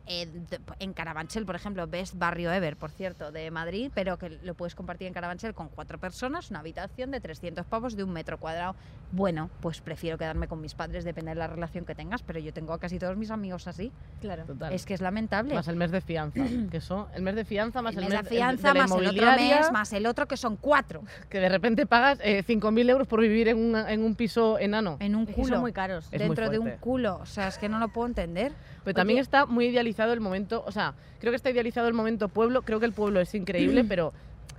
[0.07, 0.47] En,
[0.79, 4.73] en Carabanchel, por ejemplo, Best Barrio Ever, por cierto, de Madrid, pero que lo puedes
[4.75, 8.75] compartir en Carabanchel con cuatro personas, una habitación de 300 pavos de un metro cuadrado.
[9.11, 12.53] Bueno, pues prefiero quedarme con mis padres, depende de la relación que tengas, pero yo
[12.53, 13.91] tengo a casi todos mis amigos así.
[14.21, 14.43] Claro.
[14.45, 14.73] total.
[14.73, 15.53] Es que es lamentable.
[15.53, 16.41] Más el mes de fianza,
[16.71, 19.07] que son el mes de fianza más el el, mes de fianza, de más el
[19.07, 21.03] otro mes, más el otro, que son cuatro.
[21.29, 24.97] que de repente pagas eh, 5.000 euros por vivir en, una- en un piso enano.
[24.99, 25.55] En un Es que culo.
[25.55, 26.05] son muy caros.
[26.05, 27.17] Es muy dentro de un culo.
[27.21, 28.53] O sea, es que no lo puedo entender.
[28.87, 29.23] Pero también Oye.
[29.23, 32.79] está muy idealizado el momento, o sea, creo que está idealizado el momento pueblo, creo
[32.79, 34.13] que el pueblo es increíble, pero,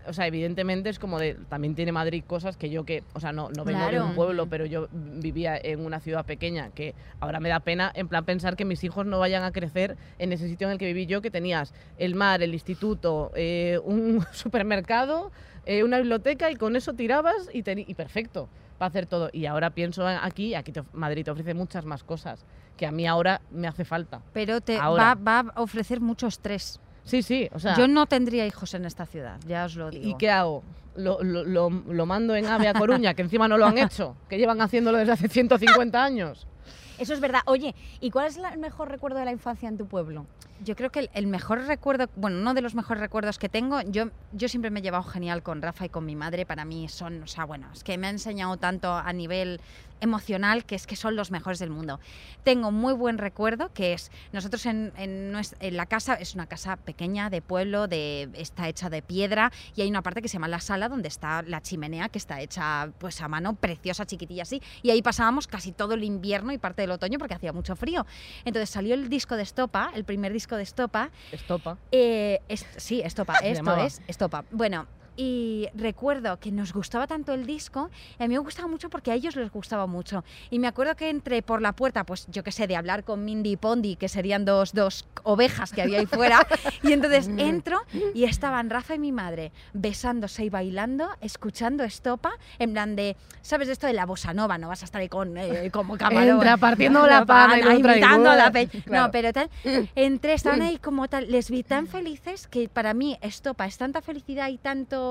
[0.07, 3.33] o sea, evidentemente es como de, también tiene Madrid cosas que yo que, o sea,
[3.33, 7.41] no, no vengo de un pueblo, pero yo vivía en una ciudad pequeña, que ahora
[7.41, 10.47] me da pena, en plan, pensar que mis hijos no vayan a crecer en ese
[10.47, 15.33] sitio en el que viví yo, que tenías el mar, el instituto, eh, un supermercado,
[15.65, 19.29] eh, una biblioteca, y con eso tirabas y, y perfecto para hacer todo.
[19.33, 22.45] Y ahora pienso aquí, aquí te Madrid te ofrece muchas más cosas
[22.77, 24.21] que a mí ahora me hace falta.
[24.33, 26.81] Pero te va, va a ofrecer mucho estrés.
[27.05, 30.07] Sí, sí, o sea, Yo no tendría hijos en esta ciudad, ya os lo digo.
[30.09, 30.63] ¿y qué hago?
[30.95, 34.15] Lo, lo- lo- lo mando en AVE a Coruña, que encima no lo han hecho,
[34.29, 36.47] que llevan haciéndolo desde hace 150 años.
[36.99, 37.41] Eso es verdad.
[37.47, 40.27] Oye, ¿y cuál es el mejor recuerdo de la infancia en tu pueblo?
[40.65, 43.81] Yo creo que el, el mejor recuerdo, bueno, uno de los mejores recuerdos que tengo,
[43.83, 46.47] yo, yo siempre me he llevado genial con Rafa y con mi madre.
[46.47, 49.61] Para mí son, o sea, bueno, es que me ha enseñado tanto a nivel
[50.01, 52.01] emocional que es que son los mejores del mundo.
[52.45, 55.29] Tengo muy buen recuerdo que es, nosotros en, en
[55.61, 59.83] en la casa, es una casa pequeña de pueblo, de, está hecha de piedra y
[59.83, 62.91] hay una parte que se llama la sala donde está la chimenea que está hecha
[62.99, 64.63] pues a mano, preciosa, chiquitilla así.
[64.83, 68.07] Y ahí pasábamos casi todo el invierno y parte del otoño porque hacía mucho frío.
[68.45, 71.11] Entonces salió el disco de Estopa, el primer disco de Estopa.
[71.33, 71.77] Estopa.
[71.93, 74.45] Eh, est- sí, Estopa, esto es Estopa.
[74.51, 74.87] Bueno,
[75.21, 79.11] y recuerdo que nos gustaba tanto el disco, y a mí me gustaba mucho porque
[79.11, 80.23] a ellos les gustaba mucho.
[80.49, 83.25] Y me acuerdo que entré por la puerta, pues yo qué sé, de hablar con
[83.25, 86.47] Mindy y Pondi, que serían dos, dos ovejas que había ahí fuera,
[86.85, 87.79] y entonces entro
[88.15, 93.69] y estaban Rafa y mi madre besándose y bailando, escuchando Estopa, en plan de, ¿sabes
[93.69, 94.57] esto de la bossa nova?
[94.57, 96.37] No vas a estar ahí con, eh, como camarón.
[96.37, 98.69] Entra partiendo la pana y la otra imitando a la igual.
[98.69, 99.07] pe- Claro.
[99.07, 99.51] No, pero tal,
[99.97, 104.01] entré, estaban ahí como tal, les vi tan felices que para mí Estopa es tanta
[104.01, 105.08] felicidad y tanto,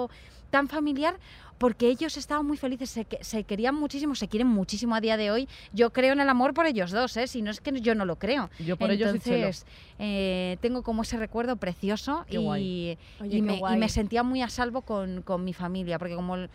[0.50, 1.16] tan familiar
[1.58, 5.18] porque ellos estaban muy felices, se, que- se querían muchísimo, se quieren muchísimo a día
[5.18, 5.48] de hoy.
[5.74, 7.26] Yo creo en el amor por ellos dos, ¿eh?
[7.28, 8.50] si no es que yo no lo creo.
[8.60, 9.10] Yo por ellos.
[9.10, 9.66] Entonces,
[9.98, 12.98] eh, tengo como ese recuerdo precioso Qué y, guay.
[13.20, 13.80] Oye, y qué me, y guay.
[13.80, 16.50] me sentía muy a salvo con, con mi familia, porque como el-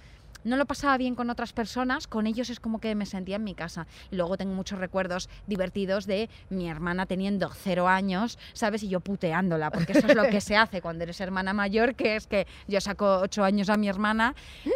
[0.44, 3.44] no lo pasaba bien con otras personas, con ellos es como que me sentía en
[3.44, 3.86] mi casa.
[4.10, 8.82] Y luego tengo muchos recuerdos divertidos de mi hermana teniendo cero años, ¿sabes?
[8.82, 12.16] Y yo puteándola, porque eso es lo que se hace cuando eres hermana mayor, que
[12.16, 14.34] es que yo saco ocho años a mi hermana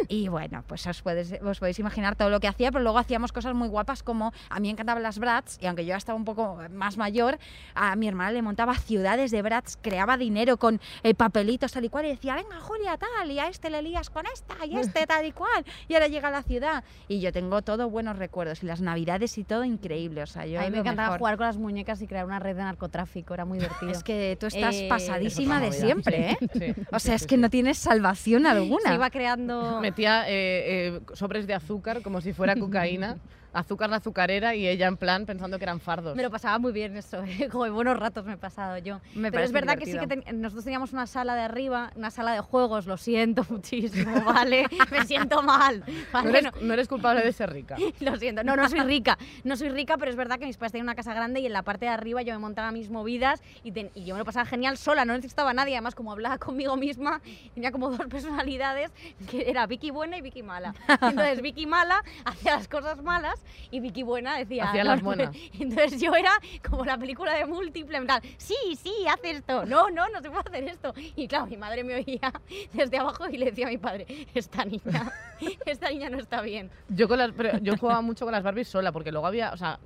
[0.09, 3.33] y bueno, pues os, puedes, os podéis imaginar todo lo que hacía, pero luego hacíamos
[3.33, 6.25] cosas muy guapas como a mí encantaban las brats y aunque yo ya estaba un
[6.25, 7.39] poco más mayor,
[7.75, 11.89] a mi hermana le montaba ciudades de brats, creaba dinero con eh, papelitos tal y
[11.89, 15.07] cual y decía, venga Julia tal, y a este le lías con esta y este
[15.07, 15.56] tal y cual,
[15.89, 16.85] y ahora llega a la ciudad.
[17.09, 20.61] Y yo tengo todo buenos recuerdos y las navidades y todo increíble, o sea, yo
[20.61, 21.19] a mí me encantaba mejor.
[21.19, 23.93] jugar con las muñecas y crear una red de narcotráfico, era muy divertido.
[23.93, 26.39] Es que tú estás Eh, pasadísima de siempre, ¿eh?
[26.53, 28.89] Sí, O sea, sí, es que no tienes salvación alguna.
[28.91, 29.81] se iba creando...
[29.81, 33.17] Metía eh, eh, sobres de azúcar como si fuera cocaína
[33.59, 36.17] azúcar la azucarera y ella en plan pensando que eran fardos.
[36.17, 37.49] Me lo pasaba muy bien eso, ¿eh?
[37.53, 39.01] de buenos ratos me he pasado yo.
[39.15, 40.25] Me Pero es verdad que sí que divertido.
[40.25, 44.67] ten- nosotros teníamos una sala de arriba, una sala de juegos, lo siento muchísimo, ¿vale?
[44.91, 45.85] me siento mal.
[45.87, 46.29] no, ¿vale?
[46.39, 47.77] eres, No- no eres culpable de ser rica.
[48.01, 50.73] Lo siento, no, no soy rica, no soy rica, pero es verdad que mis padres
[50.73, 53.43] tenían una casa grande y en la parte de arriba yo me montaba mis movidas
[53.65, 56.13] y, ten- y yo me lo pasaba genial sola, no necesitaba a nadie, además como
[56.13, 57.21] hablaba conmigo misma,
[57.55, 58.91] tenía como dos personalidades,
[59.31, 60.75] que era Vicky buena y Vicky mala.
[60.89, 64.69] Entonces Vicky mala hacía las cosas malas y Vicky buena decía...
[64.69, 65.07] Hacía "No, las no".
[65.07, 65.37] buenas.
[65.59, 66.33] Entonces yo era
[66.69, 70.29] como la película de múltiple, en plan, sí, sí, haz esto, no, no, no se
[70.31, 70.95] puede hacer esto.
[71.17, 72.33] Y claro, mi madre me oía
[72.73, 75.13] desde abajo y le decía a mi padre, esta niña,
[75.67, 76.71] esta niña no está bien.
[76.89, 79.57] Yo, con las, pero yo jugaba mucho con las Barbies sola, porque luego había, o
[79.57, 79.79] sea,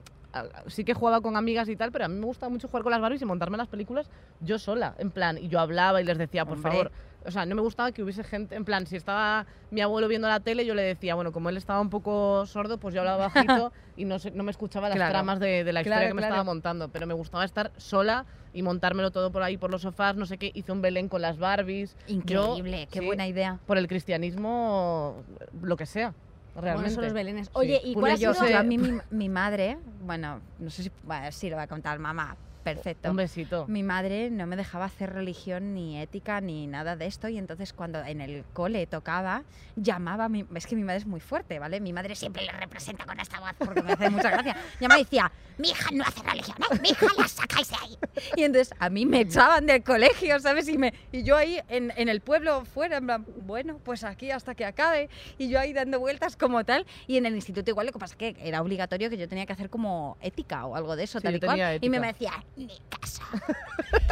[0.68, 2.92] sí que jugaba con amigas y tal, pero a mí me gusta mucho jugar con
[2.92, 4.08] las Barbies y montarme las películas
[4.40, 6.70] yo sola, en plan, y yo hablaba y les decía, por Hombre.
[6.70, 6.92] favor,
[7.24, 10.26] o sea, no me gustaba que hubiese gente, en plan, si estaba mi abuelo viendo
[10.28, 13.26] la tele, yo le decía, bueno, como él estaba un poco sordo, pues yo hablaba
[13.28, 15.12] bajito y no, se- no me escuchaba las Claro.
[15.12, 16.34] tramas de, de la historia Claro, que me claro.
[16.34, 20.16] estaba montando, pero me gustaba estar sola y montármelo todo por ahí, por los sofás,
[20.16, 21.96] no sé qué, hice un Belén con las Barbies.
[22.06, 23.58] Yo, Increíble, qué sí, buena idea.
[23.66, 25.22] Por el cristianismo,
[25.62, 26.14] lo que sea,
[26.54, 26.74] realmente.
[26.74, 27.50] Bueno, son los belenes.
[27.52, 28.48] Oye, ¿y cuál ha yo sido?
[28.50, 31.66] Yo a mí mi, mi madre, bueno, no sé si bueno, sí lo va a
[31.66, 33.10] contar mamá, perfecto.
[33.10, 33.66] Un besito.
[33.68, 37.72] Mi madre no me dejaba hacer religión ni ética ni nada de esto y entonces
[37.72, 39.42] cuando en el cole tocaba,
[39.76, 40.44] llamaba a mi...
[40.54, 41.80] Es que mi madre es muy fuerte, ¿vale?
[41.80, 44.56] Mi madre siempre le representa con esta voz porque me hace mucha gracia.
[44.80, 46.78] Llamaba y decía, mi hija no hace religión, ¿eh?
[46.80, 47.98] Mi hija la sacáis de ahí.
[48.36, 50.68] Y entonces a mí me echaban del colegio, ¿sabes?
[50.68, 54.30] Y, me, y yo ahí en, en el pueblo fuera, en plan, bueno, pues aquí
[54.30, 55.08] hasta que acabe.
[55.38, 56.86] Y yo ahí dando vueltas como tal.
[57.06, 59.46] Y en el instituto igual, lo que pasa es que era obligatorio que yo tenía
[59.46, 61.78] que hacer como ética o algo de eso, Sí, tal y cual.
[61.80, 62.32] Y me decía,
[62.66, 63.22] ni caso.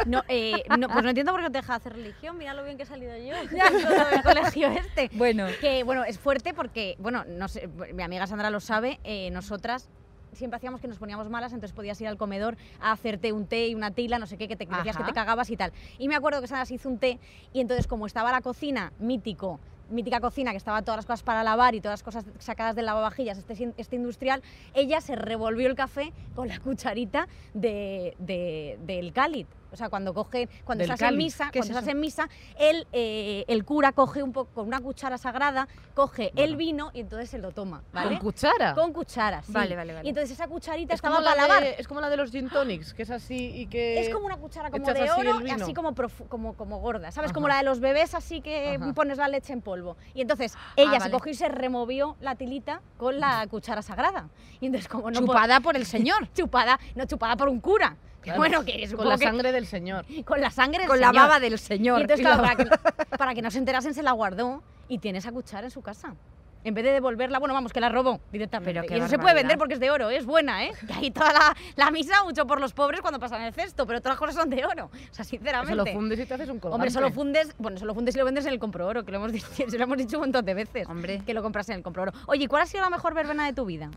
[0.05, 2.37] No, eh, no, pues no entiendo por qué te deja hacer religión.
[2.37, 3.35] Mira lo bien que he salido yo
[4.11, 5.09] del colegio este.
[5.13, 9.29] Bueno, Que bueno, es fuerte porque, bueno, no sé, mi amiga Sandra lo sabe, eh,
[9.31, 9.89] nosotras
[10.33, 13.67] siempre hacíamos que nos poníamos malas, entonces podías ir al comedor a hacerte un té
[13.67, 15.71] y una tila, no sé qué, que te decías que te cagabas y tal.
[15.97, 17.19] Y me acuerdo que Sandra se hizo un té
[17.53, 19.59] y entonces como estaba la cocina, mítico,
[19.89, 22.85] mítica cocina, que estaba todas las cosas para lavar y todas las cosas sacadas del
[22.85, 24.41] lavavajillas, este, este industrial,
[24.73, 28.15] ella se revolvió el café con la cucharita de-
[28.85, 29.47] del cáliz.
[29.71, 31.17] O sea, cuando coge, cuando en cáliz.
[31.17, 31.91] misa, ¿Qué es cuando estás eso?
[31.91, 36.55] en misa, el, eh, el cura coge un poco con una cuchara sagrada, coge el
[36.55, 36.57] Bueno.
[36.57, 38.19] vino y entonces se lo toma, ¿Con ¿vale?
[38.19, 38.73] cuchara?
[38.73, 39.51] Con cuchara, sí.
[39.51, 40.05] Vale, vale, vale.
[40.05, 41.63] Y entonces esa cucharita es, estaba como la para lavar.
[41.63, 43.99] de, es como la de los gin tonics, que es así y que...
[44.01, 45.93] Es como una cuchara como de así oro el y así como,
[46.29, 47.31] como, como gorda, ¿sabes?
[47.31, 47.55] Como Ajá.
[47.55, 48.93] la de los bebés así que Ajá.
[48.93, 49.97] pones la leche en polvo.
[50.13, 51.11] Y entonces ella se vale.
[51.11, 54.29] cogió y se removió la tilita con la cuchara sagrada.
[54.59, 56.27] Y entonces como no chupada por el señor.
[56.33, 57.95] chupada, no chupada por un cura.
[58.21, 60.05] Claro, bueno, que Con la que- sangre del señor.
[60.25, 61.23] con la sangre del Con la señor.
[61.23, 61.99] baba del señor.
[61.99, 64.97] Y entonces, claro, la- para que, para que no se enterasen, se la guardó y
[64.97, 66.15] tiene esa cuchara en su casa.
[66.61, 68.81] En vez de devolverla, bueno, vamos, que la robó directamente.
[68.81, 70.73] Pero y no se puede vender porque es de oro, es buena, ¿eh?
[70.87, 74.01] Que ahí toda la, la misa, mucho por los pobres cuando pasan el cesto, pero
[74.01, 74.87] todas las cosas son de oro.
[74.87, 75.71] O sea, sinceramente.
[75.71, 76.75] Eso lo fundes y te haces un colgante.
[76.75, 79.19] Hombre, solo fundes, bueno, solo fundes y lo vendes en el compro oro, que lo
[79.19, 80.85] hemos dicho, se lo hemos dicho un montón de veces.
[80.89, 81.21] Hombre.
[81.25, 82.11] Que lo compras en el compro oro.
[82.27, 83.89] Oye, ¿y ¿cuál ha sido la mejor verbena de tu vida?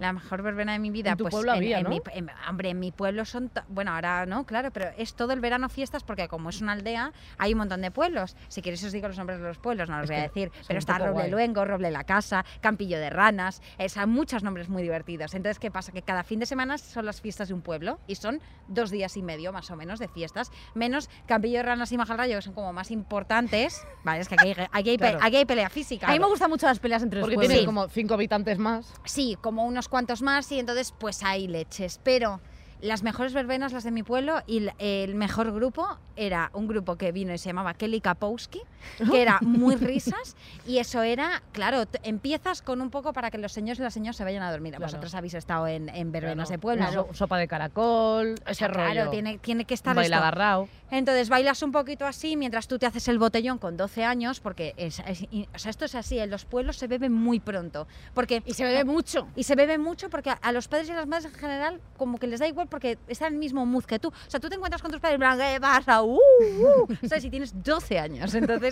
[0.00, 1.90] La mejor verbena de mi vida, En tu pues pueblo había, en ¿no?
[1.90, 5.40] mi, en- hombre, en mi pueblo son, bueno, ahora no, claro, pero es todo el
[5.40, 8.34] verano fiestas porque como es una aldea, hay un montón de pueblos.
[8.48, 10.50] Si queréis os digo los nombres de los pueblos, no los Es voy a decir,
[10.66, 11.30] pero está Roble guay.
[11.30, 15.34] Luengo, Roble la Casa, Campillo de Ranas, es, hay muchos nombres muy divertidos.
[15.34, 15.92] Entonces, ¿qué pasa?
[15.92, 19.16] Que cada fin de semana son las fiestas de un pueblo y son dos días
[19.18, 22.54] y medio más o menos de fiestas, menos Campillo de Ranas y Majalrayo, que son
[22.54, 23.86] como más importantes.
[24.02, 25.18] Vale, es que aquí hay, aquí hay pe- Claro.
[25.22, 26.08] aquí hay pelea física.
[26.08, 27.48] A mí me gustan mucho las peleas entre los Porque pueblos.
[27.50, 27.66] tiene Sí.
[27.66, 28.92] como cinco habitantes más.
[29.04, 32.00] Sí, como unos cuantos más y entonces pues hay leches.
[32.02, 32.40] Pero
[32.80, 37.12] las mejores verbenas las de mi pueblo y el, mejor grupo era un grupo que
[37.12, 38.62] vino y se llamaba Kelly Kapowski,
[39.10, 43.52] que era muy risas y eso era, claro, empiezas con un poco para que los
[43.52, 44.72] señores y las señoras se vayan a dormir.
[44.74, 44.86] Claro.
[44.86, 46.92] Vosotros habéis estado en, en verbenas Claro, de pueblo.
[46.92, 48.90] so- sopa de caracol, O ese sea, rollo.
[48.92, 50.68] Claro, tiene, tiene que estar agarrao.
[50.90, 54.74] Entonces bailas un poquito así mientras tú te haces el botellón con 12 años, porque
[54.76, 57.86] es, es- y- o sea, esto es así, en los pueblos se bebe muy pronto.
[58.14, 59.28] Porque, Y se bebe mucho.
[59.36, 61.80] y se bebe mucho porque a- a los padres y a las madres en general
[61.96, 64.08] como que les da igual porque están en el mismo mood que tú.
[64.08, 66.02] O sea, tú te encuentras con tus padres, plan, ¿qué pasa?
[66.02, 67.22] Uh, uh", ¿Sabes?
[67.22, 68.34] Si tienes 12 años.
[68.34, 68.69] Entonces,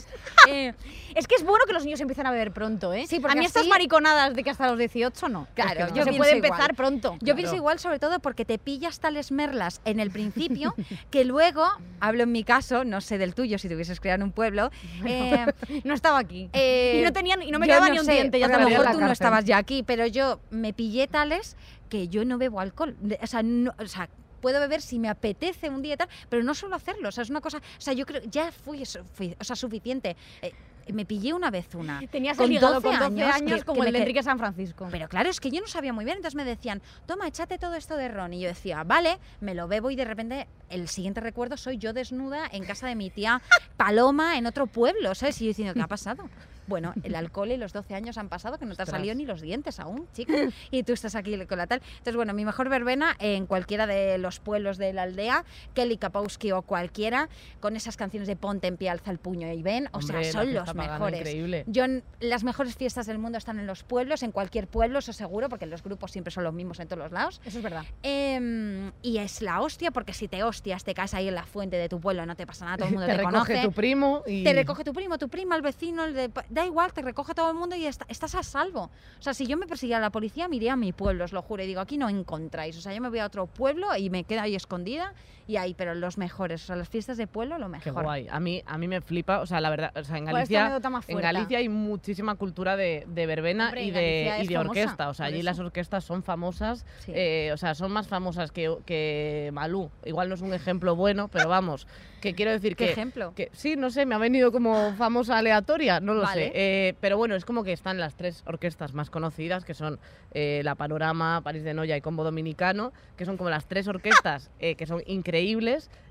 [0.49, 0.75] eh,
[1.15, 3.07] Es que es bueno que los niños empiecen a beber pronto, ¿eh?
[3.09, 5.49] Sí, porque a mí estas mariconadas de que hasta los 18 no.
[5.55, 5.97] Claro, Es que no.
[5.97, 6.51] yo se puede igual.
[6.53, 7.13] empezar pronto.
[7.15, 7.37] Yo Claro.
[7.37, 10.75] pienso igual, sobre todo porque te pillas tales merlas en el principio
[11.11, 11.67] que luego,
[12.01, 14.71] hablo en mi caso, no sé del tuyo si tuvieses criado en un pueblo,
[15.05, 15.47] eh,
[15.85, 16.51] No estaba aquí.
[16.53, 18.59] eh, y no tenía ni- no me quedaba ni un sé, diente, ya te a
[18.61, 21.57] lo mejor tú no estabas ya aquí, pero yo me pillé tales
[21.89, 22.97] que yo no bebo alcohol.
[23.23, 24.09] O sea, no- o sea,
[24.41, 27.09] puedo beber si me apetece un día y tal, pero no suelo hacerlo.
[27.09, 28.83] O sea, es una cosa, o sea, yo creo ya fui,
[29.15, 30.17] fui- o sea, suficiente.
[30.43, 30.53] Eh,
[30.93, 32.01] me pillé una vez una.
[32.11, 34.23] Tenías con el hígado 12 con 12 años años, que- como que el de Enrique
[34.23, 34.89] San Francisco.
[34.91, 37.75] Pero claro, es que yo no sabía muy bien, entonces me decían, toma, échate todo
[37.75, 38.33] esto de ron.
[38.33, 41.93] Y yo decía, vale, me lo bebo y de repente el siguiente recuerdo soy yo
[41.93, 43.43] desnuda en casa de mi tía
[43.77, 45.39] Paloma en otro pueblo, ¿sabes?
[45.43, 46.29] Y yo diciendo, ¿qué ha pasado?
[46.69, 49.27] Bueno, el alcohol y los 12 años han pasado, que no te han salido ni
[49.27, 50.35] los dientes aún, chica.
[50.71, 51.81] Y tú estás aquí con la tal.
[51.91, 56.53] Entonces, bueno, mi mejor verbena en cualquiera de los pueblos de la aldea, Kelly Kapowski
[56.53, 57.29] o cualquiera,
[57.61, 59.89] con esas canciones de Ponte en pie, alza el puño y ven.
[59.93, 61.21] O Hombre, sea, son los mejores.
[61.21, 61.65] Increíble.
[61.67, 61.85] Yo,
[62.21, 65.67] las mejores fiestas del mundo están en los pueblos, en cualquier pueblo, eso seguro, porque
[65.67, 67.41] los grupos siempre son los mismos en todos los lados.
[67.45, 67.85] Eso es verdad.
[68.03, 71.77] Em, y es la hostia, porque si te hostias, te caes ahí en la fuente
[71.77, 73.63] de tu pueblo, no te pasa nada, todo el mundo te te, recoge conoce.
[73.63, 74.45] tu primo y...
[74.45, 76.31] Te recoge tu primo, tu prima, el vecino, el de...
[76.59, 78.91] da igual, te recoge todo el mundo y está- estás a salvo.
[79.19, 81.43] O sea, si yo me persiguiera la policía, me iría a mi pueblo, os lo
[81.43, 82.77] juro, y digo, aquí no encontráis.
[82.77, 85.15] O sea, yo me voy a otro pueblo y me quedo ahí escondida
[85.49, 88.05] y ahí, pero los mejores, o sea, las fiestas de pueblo, lo Qué mejor.
[88.05, 88.29] guay.
[88.31, 90.49] A mí, a mí me flipa, o sea, la verdad, o sea, en ¿Cuál es
[90.49, 90.81] tu Galicia...
[91.09, 91.19] En?
[91.21, 95.09] Galicia hay muchísima cultura de, de verbena Hombre, y de, y orquesta.
[95.09, 95.45] O sea, allí eso.
[95.47, 96.85] las orquestas son famosas.
[96.99, 97.13] Sí.
[97.15, 99.91] eh, o sea, son más famosas que, que Malú.
[100.05, 101.87] Igual no es un ejemplo bueno, pero vamos,
[102.21, 102.93] que quiero decir ¿Qué que...
[102.93, 103.33] ejemplo?
[103.35, 106.49] que sí, no sé, me ha venido como famosa aleatoria, no lo Vale.
[106.49, 106.53] sé.
[106.55, 109.99] Eh, pero bueno, es como que están las tres orquestas más conocidas, que son
[110.33, 114.51] eh, La Panorama, París de Noya y Combo Dominicano, que son como las tres orquestas
[114.59, 115.38] que son increíbles.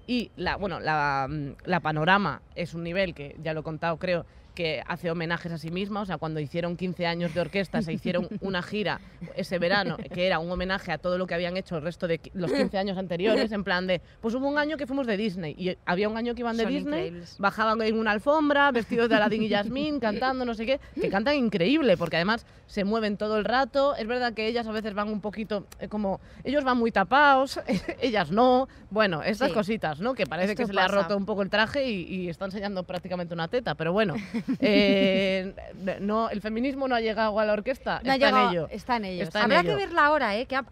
[0.07, 3.97] Y la, bueno, la, mm, la Panorama es un nivel que ya lo he contado,
[3.97, 4.25] creo,
[4.57, 6.01] que hace homenajes a sí misma.
[6.01, 8.99] O sea, cuando hicieron 15 años de orquesta, se hicieron una gira
[9.35, 12.19] ese verano, que era un homenaje a todo lo que habían hecho el resto de
[12.33, 15.53] los 15 años anteriores, en plan de, pues hubo un año que fuimos de Disney
[15.59, 17.35] y había un año que iban de Son Disney increíbles.
[17.37, 21.35] bajaban en una alfombra, vestidos de Aladdin y Yasmín, cantando, no sé qué, que cantan
[21.35, 23.95] increíble, porque además se mueven todo el rato.
[23.95, 26.19] Es verdad que ellas a veces van un poquito eh, como.
[26.43, 27.59] Ellos van muy tapados,
[28.01, 28.67] ellas no.
[28.89, 29.53] Bueno, estas Sí.
[29.53, 30.15] cositas, ¿no?
[30.15, 31.01] Que parece Esto que se le ha pasa.
[31.03, 34.15] roto un poco el traje y, y está enseñando prácticamente una teta, pero bueno.
[34.59, 35.53] Eh,
[35.99, 38.67] no, el feminismo no ha llegado a la orquesta, No ha está llegado- en ello.
[38.71, 39.23] Está en ello.
[39.23, 39.69] Está en Habrá ello.
[39.69, 40.45] que verla ahora, ¿eh?
[40.45, 40.65] Que ha-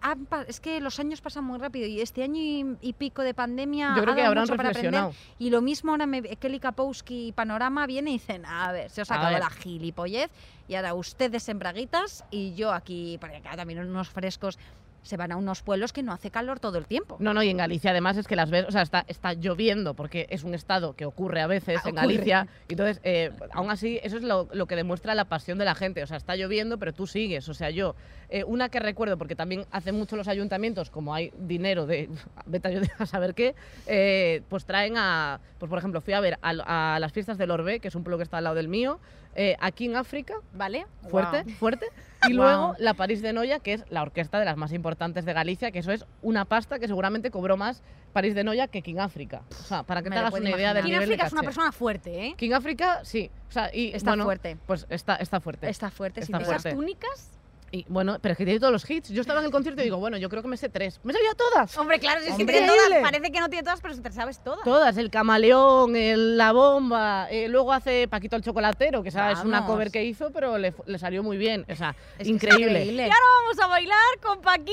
[0.48, 3.94] es que los años pasan muy rápido y este año y, y pico de pandemia
[3.96, 5.04] Yo creo ha que dado habrán mucho para aprender.
[5.40, 9.02] Y lo mismo ahora me, Kelly Kapowski y Panorama viene y dicen, a ver, se
[9.02, 9.40] os A acabó ver.
[9.42, 10.30] la gilipollez
[10.68, 14.58] y ahora ustedes en braguitas y yo aquí, porque acá también unos frescos
[15.06, 17.16] se van a unos pueblos que no hace calor todo el tiempo.
[17.20, 19.94] No, no, y en Galicia además es que las ves, o sea, está, está lloviendo
[19.94, 22.14] porque es un estado que ocurre a veces Ah, en ocurre.
[22.16, 22.48] Galicia.
[22.68, 25.76] y Entonces, eh, aún así, eso es lo, lo que demuestra la pasión de la
[25.76, 26.04] gente.
[26.04, 27.48] O sea, está lloviendo, pero tú sigues.
[27.48, 27.96] O sea, yo,
[28.30, 32.10] eh, una que recuerdo, porque también hacen mucho los ayuntamientos, como hay dinero de,
[32.48, 33.54] vete a yo a saber qué,
[33.88, 37.52] eh, pues traen a, pues por ejemplo, fui a ver a, a las fiestas del
[37.52, 39.00] Orbe, que es un pueblo que está al lado del mío,
[39.36, 40.86] eh, aquí en África, ¿Vale?
[41.10, 41.56] fuerte, Guau.
[41.58, 41.88] fuerte.
[42.30, 45.34] Y luego la París de Noya, que es la orquesta de las más importantes de
[45.34, 47.84] Galicia, que eso es una pasta que seguramente cobró más
[48.14, 49.44] París de Noya que King África.
[49.50, 50.84] O sea, para que Me te hagas una idea del imaginar.
[50.84, 52.36] King nivel de África es una persona fuerte, ¿eh?
[52.38, 53.30] King África, sí.
[53.50, 54.58] O sea, y, Está bueno, fuerte.
[54.66, 55.70] Pues está, está fuerte.
[55.70, 56.70] Está fuerte, Está sin fuerte.
[56.70, 57.32] Esas túnicas.
[57.76, 59.10] Y bueno, pero es que tiene todos los hits.
[59.10, 61.00] Yo estaba en el concierto y digo, bueno, yo creo que me sé tres.
[61.04, 61.78] ¡Me sabía todas!
[61.78, 62.84] Hombre, claro, si es que tiene todas.
[62.86, 63.02] Increíble.
[63.04, 64.64] Parece que no tiene todas, pero te sabes todas.
[64.64, 69.40] Todas, el camaleón, el- la bomba, eh, luego hace Paquito el chocolatero, que esa es
[69.44, 71.66] una cover que hizo, pero le, le salió muy bien.
[71.70, 72.86] O sea, Es es increíble.
[72.86, 74.72] Y ahora vamos a bailar con Paquito,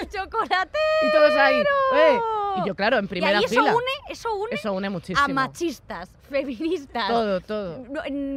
[0.00, 0.78] el chocolate.
[1.06, 1.60] Y todos ahí.
[1.94, 2.20] eh.
[2.62, 3.74] Y yo, claro, en Y primera eso fila.
[3.74, 5.20] une, eso une Eso une muchísimo.
[5.24, 7.84] a machistas, feministas, Todo, todo.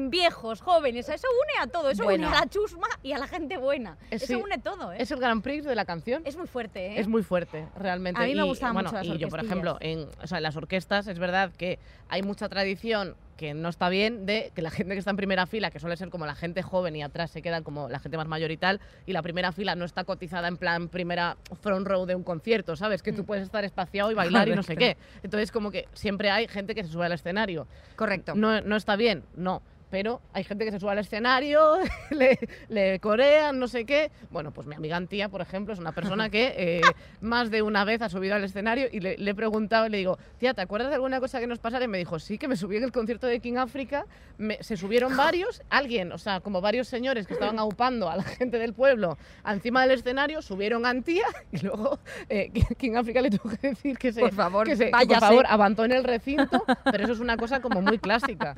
[0.10, 1.10] viejos, jóvenes.
[1.10, 1.90] Eso une a todo.
[1.90, 2.28] Eso Bueno.
[2.28, 3.98] une a la chusma y a la gente buena.
[4.12, 4.36] Eh, Eso sí.
[4.36, 4.98] une todo, ¿eh?
[5.00, 6.22] Es el Grand Prix de la canción.
[6.26, 7.00] Es muy fuerte, ¿eh?
[7.00, 8.22] Es muy fuerte, realmente.
[8.22, 10.38] A mí me Y, gustaban bueno, mucho las Y yo, por ejemplo, en, o sea,
[10.38, 11.80] en las orquestas es verdad que
[12.10, 15.46] hay mucha tradición que no está bien de que la gente que está en primera
[15.46, 18.18] fila, que suele ser como la gente joven y atrás se quedan como la gente
[18.18, 21.86] más mayor y tal, y la primera fila no está cotizada en plan primera front
[21.88, 23.04] row de un concierto, ¿sabes?
[23.04, 23.26] Que tú Mm.
[23.26, 24.98] puedes estar espaciado y bailar y no sé qué.
[25.24, 27.68] Entonces como que siempre hay gente que se sube al escenario.
[27.96, 28.34] Correcto.
[28.36, 29.62] No, no está bien, no.
[29.96, 31.78] Pero hay gente que se sube al escenario,
[32.12, 34.12] le, le corean, no sé qué.
[34.30, 36.82] Bueno, pues mi amiga Antía, por ejemplo, es una persona que eh,
[37.22, 40.18] más de una vez ha subido al escenario y le, le he preguntado, le digo,
[40.38, 41.86] tía, ¿te acuerdas de alguna cosa que nos pasara?
[41.86, 44.06] Y me dijo, sí, que me subí en el concierto de King África,
[44.38, 48.24] me- se subieron varios, alguien, o sea, como varios señores que estaban aupando a la
[48.24, 53.30] gente del pueblo encima del escenario, subieron a Antía y luego eh, King África le
[53.30, 56.66] tuvo que decir que se, Por favor, que se- que, por favor, abandone el recinto,
[56.92, 58.56] pero eso es una cosa como muy clásica.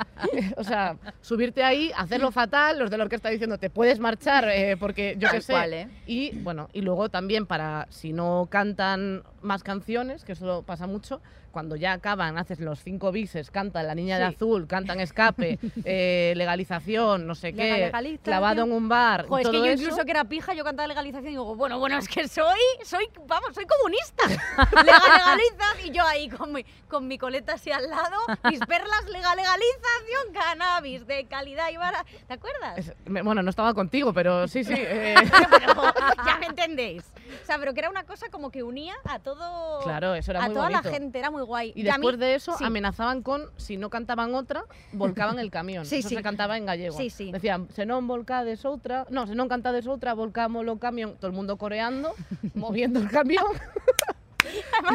[0.55, 4.77] o sea, subirte ahí, hacerlo fatal, los de la orquesta diciendo te puedes marchar eh,
[4.77, 5.51] porque yo qué sé.
[5.51, 5.89] cual, ¿eh?
[6.05, 11.21] Y bueno, y luego también para si no cantan más canciones, que eso pasa mucho.
[11.51, 14.35] Cuando ya acaban, haces los cinco bises, canta La Niña de Sí.
[14.35, 18.23] Azul, cantan Escape, eh, legalización, no sé qué, legalización.
[18.23, 19.25] clavado en un bar.
[19.27, 19.83] Joder, es todo que yo eso.
[19.83, 23.09] incluso que era pija, yo cantaba legalización y digo, bueno, bueno, es que soy, soy,
[23.25, 24.27] vamos, soy comunista.
[24.83, 28.17] Legal, legalizan y yo ahí con mi, con mi coleta así al lado,
[28.49, 32.05] mis perlas, legal, legalización, cannabis de calidad y vara.
[32.27, 32.77] ¿Te acuerdas?
[32.77, 34.73] Es- me- bueno, no estaba contigo, pero sí, sí.
[34.77, 35.15] eh,
[35.59, 35.81] Pero
[36.25, 37.03] ya me entendéis.
[37.43, 39.79] O sea, pero que era una cosa como que unía a todo.
[39.83, 40.83] Claro, eso era a muy toda bonito.
[40.83, 41.71] la gente, era muy guay.
[41.75, 42.63] Y mí- después de eso sí.
[42.63, 44.63] amenazaban con, si no cantaban otra,
[44.93, 45.85] volcaban el camión.
[45.87, 46.15] Sí, eso sí.
[46.15, 46.95] se cantaba en gallego.
[46.97, 47.31] Sí, sí.
[47.31, 51.15] Decían, se non volcades outra, no, se non cantades outra, volcamos o camión.
[51.19, 52.15] Todo el mundo coreando,
[52.55, 53.45] moviendo el camión.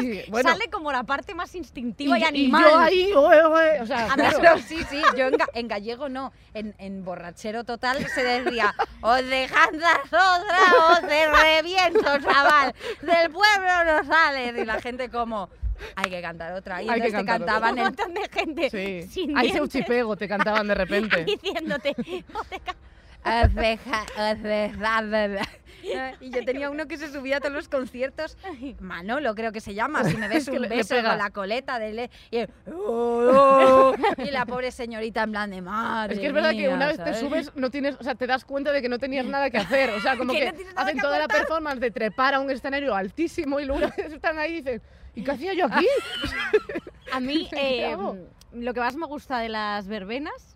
[0.01, 2.63] Y, bueno, Sale como la parte más instintiva y, y, y animal.
[2.63, 4.57] yo ahí, oe, oe, o sea, claro.
[4.65, 9.13] sí, sí, yo en, ga- en gallego no, en, en borrachero total se decía, o
[9.13, 14.57] de jandas otra o te reviento, chaval, del pueblo no sales.
[14.57, 15.49] Y la gente como,
[15.95, 16.81] hay que cantar otra.
[16.81, 19.07] Y Hay que entonces te cantaban un montón de gente Sí.
[19.11, 21.23] sin Ahí dientes, Seuchipego te cantaban de repente.
[21.41, 21.95] diciéndote,
[22.33, 22.75] "No te ca-".
[23.25, 25.47] Oceja- ocejada.
[26.19, 28.37] Y yo tenía uno que se subía a todos los conciertos.
[28.79, 30.03] Manolo, creo que se llama.
[30.03, 34.31] Si me ves un beso con la coleta de le y, el, "Oh, oh", y
[34.31, 36.15] la pobre señorita en plan de madre.
[36.15, 38.27] Es que es verdad que mía", una vez te subes, no tienes, o sea, te
[38.27, 39.89] das cuenta de que no tenías nada que hacer.
[39.91, 43.59] O sea, como Que no hacen toda la performance de trepar a un escenario altísimo
[43.59, 44.81] y luego están ahí y dicen,
[45.15, 45.87] ¿y qué hacía yo aquí?
[47.11, 47.97] A mí ¿Qué eh,
[48.53, 50.55] lo que más me gusta de las verbenas,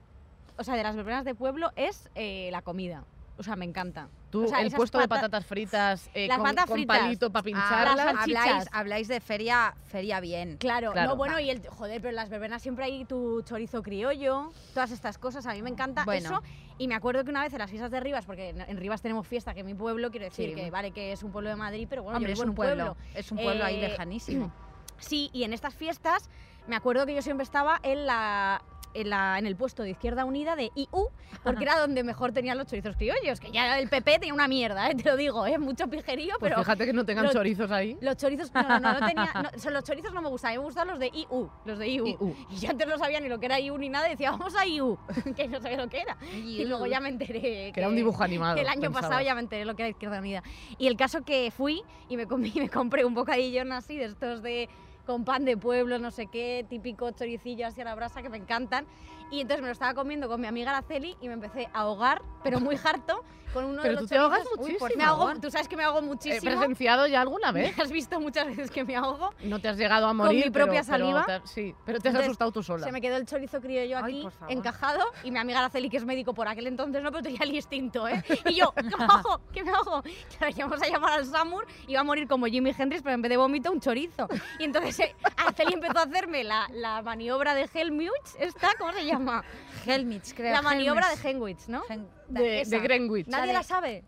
[0.58, 3.04] o sea, de las verbenas de pueblo, es eh, la comida.
[3.40, 4.10] O sea, me encanta.
[4.32, 7.00] Tú, O sea, el puesto de pata- patatas fritas eh, Las con, patatas con fritas.
[7.00, 7.96] palito para Ah, pincharlas.
[7.96, 10.58] las habláis, de feria, feria bien.
[10.58, 11.10] Claro, Claro.
[11.12, 14.92] no, bueno, y el, joder, pero en las verbenas siempre hay tu chorizo criollo, todas
[14.92, 16.30] estas cosas, a mí me encanta Bueno.
[16.30, 16.44] eso.
[16.80, 19.02] Y me acuerdo que una vez en las fiestas de Rivas, porque en, en Rivas
[19.02, 20.56] tenemos fiesta, que es mi pueblo, quiero decir Sí.
[20.56, 22.50] que vale que es un pueblo de Madrid, pero bueno, Hombre, yo es vivo en
[22.50, 24.52] un pueblo, es un pueblo ahí Eh, lejanísimo.
[25.00, 26.28] Sí, y en estas fiestas
[26.68, 28.64] me acuerdo que yo siempre estaba en la
[29.02, 31.08] en, la- en el puesto de Izquierda Unida de IU,
[31.44, 34.90] porque era donde mejor tenían los chorizos criollos, que ya el PP tenía una mierda,
[34.90, 34.96] ¿eh?
[34.96, 35.58] te lo digo, ¿eh?
[35.58, 37.98] mucho pijerío, Pues pero fíjate que no tengan chorizos ahí.
[38.02, 40.58] los chorizos, no, no, no, no tenía, no, son los chorizos no me mí me
[40.64, 42.08] gustaban los de IU, los de IU.
[42.08, 42.36] IU.
[42.50, 44.66] Y yo antes no sabía ni lo que era IU ni nada, decía, vamos a
[44.66, 44.98] IU,
[45.36, 46.18] que no sabía lo que era.
[46.34, 48.56] Y luego ya me enteré que, Que era un dibujo animado.
[48.56, 50.44] que el año pasado ya me enteré lo que era Izquierda Unida.
[50.78, 54.42] Y el caso que fui y me, comí, me compré un bocadillón así de estos
[54.42, 54.70] de
[55.08, 58.38] con pan de pueblo, no sé qué, típico choricillo así a la brasa que me
[58.38, 58.86] encantan.
[59.32, 62.22] Y entonces me lo estaba comiendo con mi amiga Araceli y me empecé a ahogar,
[62.44, 63.24] pero muy harto,
[63.54, 64.60] con uno Pero de tú los te ahogas chorizos.
[64.60, 64.90] muchísimo.
[64.98, 66.42] Me ahogo, tú sabes que me ahogo ¿He muchísimo.
[66.42, 67.80] presenciado ya alguna Me vez?
[67.80, 69.32] has visto muchas veces que me ahogo.
[69.44, 70.46] No te has llegado a morir.
[70.46, 71.26] mi propia pero- pero saliva.
[71.26, 72.86] te- sí, pero te has Entonces, asustado tú sola.
[72.86, 74.52] Se me quedó el chorizo criollo Ay, aquí por favor.
[74.54, 77.56] encajado y mi amiga Araceli, que es médico por aquel entonces, no, pero tenía el
[77.56, 78.24] instinto, ¿eh?
[78.46, 79.42] Y yo, ¿qué me hago?
[79.54, 80.04] ¿Qué me hago?
[80.38, 83.30] Claro, íbamos a llamar al SAMUR, iba a morir como Jimi Hendrix, pero en vez
[83.30, 84.28] de vómito, un chorizo.
[84.60, 88.70] Y entonces eh, Araceli empezó a hacerme la, la maniobra de Helmut, ¿esta?
[88.78, 89.44] ¿Cómo se llama?
[89.86, 90.52] Helmich, creo.
[90.54, 91.30] La maniobra de.
[91.30, 91.84] Henwich, ¿no?
[91.90, 93.28] Hen- de, de Greenwich.
[93.28, 94.04] ¿Nadie de- la sabe?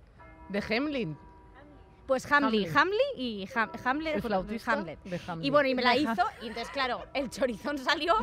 [0.50, 1.18] De Hemlin.
[2.08, 2.78] Pues Hamley, Hamlin.
[2.78, 4.16] Hamley y Ham- Hamlet.
[4.16, 5.00] El flautista Hamlet.
[5.04, 5.46] de Hamlet.
[5.46, 8.16] Y bueno, y me la hizo, y entonces, claro, el chorizón salió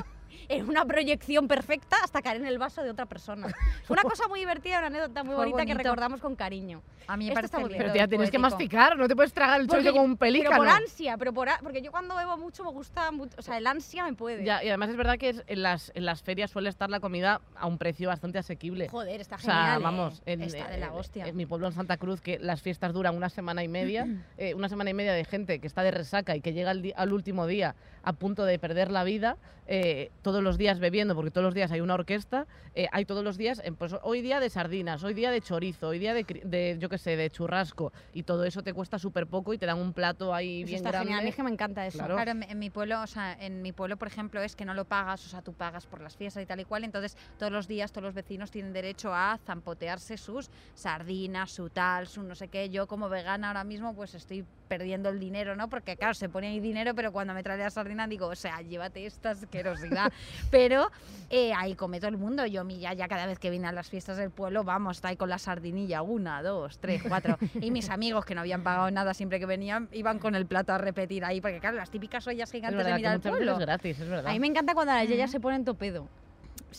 [0.48, 3.48] en una proyección perfecta hasta caer en el vaso de otra persona.
[3.84, 5.88] Fue una cosa muy divertida, una anécdota muy Fue bonita que bonito.
[5.90, 6.82] recordamos con cariño.
[7.08, 7.78] A mí me Esto parece muy bien.
[7.78, 8.56] Pero tía, tienes que poético.
[8.56, 10.50] masticar, no te puedes tragar el Porque- chorizo como un pelícano.
[10.58, 13.42] Pero por ansia, pero por a- porque yo cuando bebo mucho me gusta, mucho, o
[13.42, 14.44] sea, el ansia me puede.
[14.44, 16.98] Ya, y además es verdad que es- en, las, en las ferias suele estar la
[16.98, 18.88] comida a un precio bastante asequible.
[18.88, 19.80] Joder, está O sea, genial.
[19.80, 19.84] ¿eh?
[19.84, 21.26] vamos, en, Está de la en- hostia.
[21.28, 24.06] en mi pueblo en Santa Cruz, que las fiestas duran una semana y media,
[24.36, 26.92] eh, una semana y media de gente que está de resaca y que llega al,
[26.96, 29.36] al último día a punto de perder la vida,
[29.68, 33.22] eh, todos los días bebiendo, porque todos los días hay una orquesta, eh, hay todos
[33.22, 36.24] los días, eh, pues hoy día de sardinas, hoy día de chorizo, hoy día de,
[36.44, 39.66] de, yo qué sé, de churrasco, y todo eso te cuesta súper poco y te
[39.66, 41.06] dan un plato ahí Eso bien está grande.
[41.06, 41.98] genial, a mí es que me encanta eso.
[41.98, 42.16] Claro.
[42.16, 44.74] Claro, en, en mi pueblo, o sea, en mi pueblo, por ejemplo, es que no
[44.74, 47.52] lo pagas, o sea, tú pagas por las fiestas y tal y cual, entonces todos
[47.52, 52.34] los días todos los vecinos tienen derecho a zampotearse sus sardinas, su tal, su no
[52.34, 52.68] sé qué.
[52.68, 55.68] Yo como vegana ahora mismo pues estoy perdiendo el dinero, ¿no?
[55.68, 58.60] Porque claro, se pone ahí dinero, pero cuando me trae la sardina digo, o sea,
[58.60, 60.12] llévate esta asquerosidad.
[60.50, 60.90] pero
[61.30, 62.44] eh, ahí come todo el mundo.
[62.46, 65.16] Yo, mi ya cada vez que viene a las fiestas del pueblo, vamos, está ahí
[65.16, 67.38] con la sardinilla, una, dos, tres, cuatro.
[67.60, 70.72] y mis amigos que no habían pagado nada siempre que venían, iban con el plato
[70.72, 73.52] a repetir ahí, porque claro, las típicas ollas Es gigantes verdad de muchas veces pueblo.
[73.52, 74.26] es gratis, es verdad.
[74.30, 75.12] A mí me encanta cuando las Ujú.
[75.12, 76.06] yeyas se ponen topedo.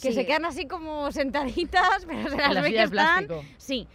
[0.02, 0.14] Que Sí.
[0.14, 2.90] se quedan así como sentaditas, pero se las En la ve que están.
[3.26, 3.44] plástico.
[3.58, 3.88] Sí.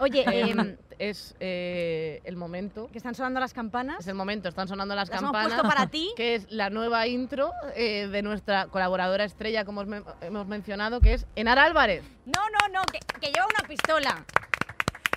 [0.00, 2.88] Oye, em, es eh, el momento.
[2.90, 4.00] que están sonando las campanas.
[4.00, 5.52] Es el momento, están sonando las, Las hemos campanas.
[5.60, 6.12] puesto para ti.
[6.16, 11.14] Que es la nueva intro eh, de nuestra colaboradora estrella, como me- hemos mencionado, que
[11.14, 12.02] es Enar Álvarez.
[12.26, 14.24] No, no, no, que, que lleva una pistola.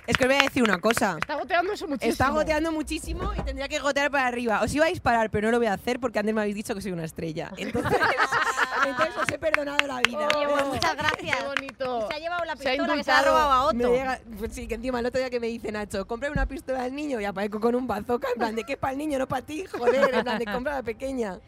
[0.04, 1.16] Es que os voy a decir una cosa.
[1.20, 2.10] Está goteando eso muchísimo.
[2.12, 4.60] Está goteando muchísimo y tendría que gotear para arriba.
[4.60, 6.74] Os iba a disparar, pero no lo voy a hacer porque antes me habéis dicho
[6.74, 7.52] que soy una estrella.
[7.56, 8.00] Entonces,
[8.86, 10.26] entonces os he perdonado la vida.
[10.36, 11.36] Oye, pues Oh, muchas gracias.
[11.36, 12.08] Qué bonito.
[12.08, 13.24] Se ha llevado la pistola que se ha indultado.
[13.26, 13.94] robado a Me Otto.
[13.96, 16.82] llega- pues sí, que encima el otro día que me dice Nacho, compra una pistola
[16.84, 19.18] al niño y aparezco con un bazooka en plan de que es para el niño,
[19.18, 21.38] no para ti, joder, en plan de compra la pequeña.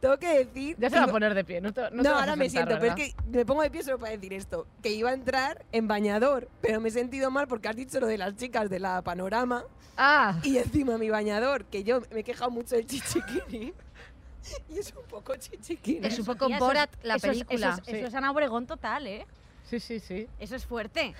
[0.00, 0.76] Tengo que decir.
[0.78, 1.60] Ya se va a poner de pie.
[1.60, 3.24] No, te- no, No, te ahora me sentar, siento, pero es ¿verdad?
[3.30, 4.66] que me pongo de pie solo para decir esto.
[4.82, 8.06] Que iba a entrar en bañador, pero me he sentido mal porque has dicho lo
[8.06, 9.62] de las chicas de la panorama
[9.98, 13.74] Ah, y encima mi bañador, que yo me he quejado mucho del chichiquini.
[14.70, 16.06] Y es un poco chichiquini.
[16.06, 17.72] Es un poco Borat la eso es- película.
[17.72, 19.26] Eso es, eso es Ana Obregón total, ¿eh?
[19.70, 20.26] Sí, sí, sí.
[20.38, 21.14] Eso es fuerte.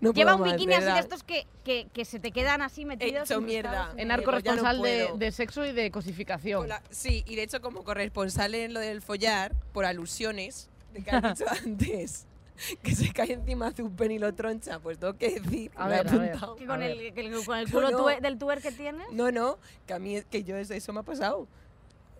[0.00, 2.84] No Lleva un más, bikini así de estos que, que, que se te quedan así
[2.84, 3.30] metidos.
[3.30, 4.02] hecho incrustados mierda.
[4.02, 6.68] en arco no responsable de, de sexo y de cosificación.
[6.68, 11.10] La- sí, y de hecho como corresponsal en lo del follar, por alusiones, de que
[11.10, 12.26] has dicho antes,
[12.82, 16.02] que se cae encima Zupen y lo troncha, pues tengo que decir, A me he
[16.02, 16.28] ver, a ver.
[16.30, 16.56] apuntado.
[16.56, 17.98] Que con el, que con el culo no.
[17.98, 19.06] tue- del tuer que tienes.
[19.12, 21.46] No, no, que a mí que yo eso, eso me ha pasado.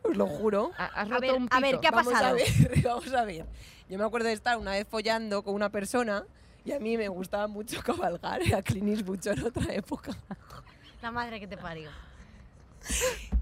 [0.03, 0.71] Os lo juro.
[0.79, 1.81] Ha- Has A roto ver, un a ver, pito.
[1.81, 2.29] ¿qué ha vamos pasado?
[2.31, 3.47] A ver, vamos a ver.
[3.89, 6.25] Yo me acuerdo de estar una vez follando con una persona
[6.65, 10.13] y a mí me gustaba mucho cabalgar, era Clint Eastwood en otra época.
[11.03, 11.91] La madre que te parió.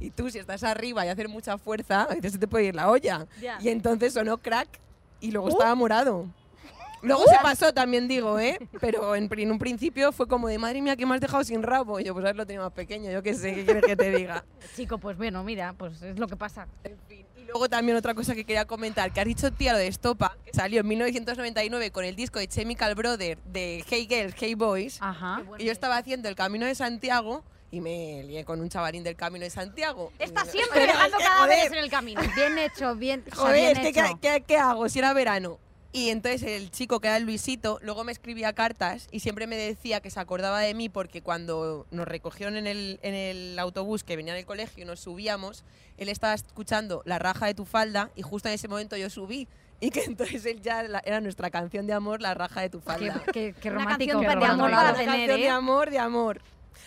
[0.01, 2.75] Y tú, si estás arriba y hacer mucha fuerza, a veces se te puede ir
[2.75, 3.27] la olla.
[3.41, 3.59] Ya.
[3.61, 4.69] Y entonces sonó crack
[5.21, 5.33] y Uh.
[5.33, 6.27] luego estaba morado.
[7.03, 8.59] Luego se pasó, también digo, ¿eh?
[8.81, 11.63] Pero en, en un principio fue como de, madre mía, que me has dejado sin
[11.63, 12.01] rabo.
[12.01, 13.97] Y yo, pues a ver, lo tenía más pequeño, yo qué sé, ¿qué quieres que
[13.97, 14.45] te diga?
[14.77, 16.67] Chico, pues bueno, mira, pues es lo que pasa.
[16.85, 17.27] En fin.
[17.37, 20.37] Y luego también otra cosa que quería comentar, que has dicho, tía, lo de Estopa,
[20.45, 24.99] que salió en 1999 con el disco de Chemical Brother de Hey Girls, Hey Boys.
[25.01, 25.43] Ajá.
[25.59, 29.17] Y yo estaba haciendo el Camino de Santiago y me lié con un chavalín del
[29.17, 30.13] Camino de Santiago.
[30.19, 32.21] Está siempre dejando cadáveres joder, en el camino.
[32.35, 34.19] Bien hecho, bien, o sea, Joder, bien es que hecho.
[34.21, 35.59] ¿qué, qué, qué hago si era verano?
[35.91, 39.57] Y entonces el chico que era el Luisito luego me escribía cartas y siempre me
[39.57, 44.05] decía que se acordaba de mí porque cuando nos recogieron en el, en el autobús
[44.05, 45.65] que venía del colegio y nos subíamos,
[45.97, 49.49] él estaba escuchando La raja de tu falda y justo en ese momento yo subí.
[49.81, 52.81] Y que entonces él ya la- era nuestra canción de amor, La raja de tu
[52.81, 53.23] Qué, falda.
[53.33, 54.13] qué- qué Una romántico.
[54.13, 54.91] canción de por amor para.
[54.91, 55.43] Una canción ¿eh?
[55.43, 56.43] de amor, de amor.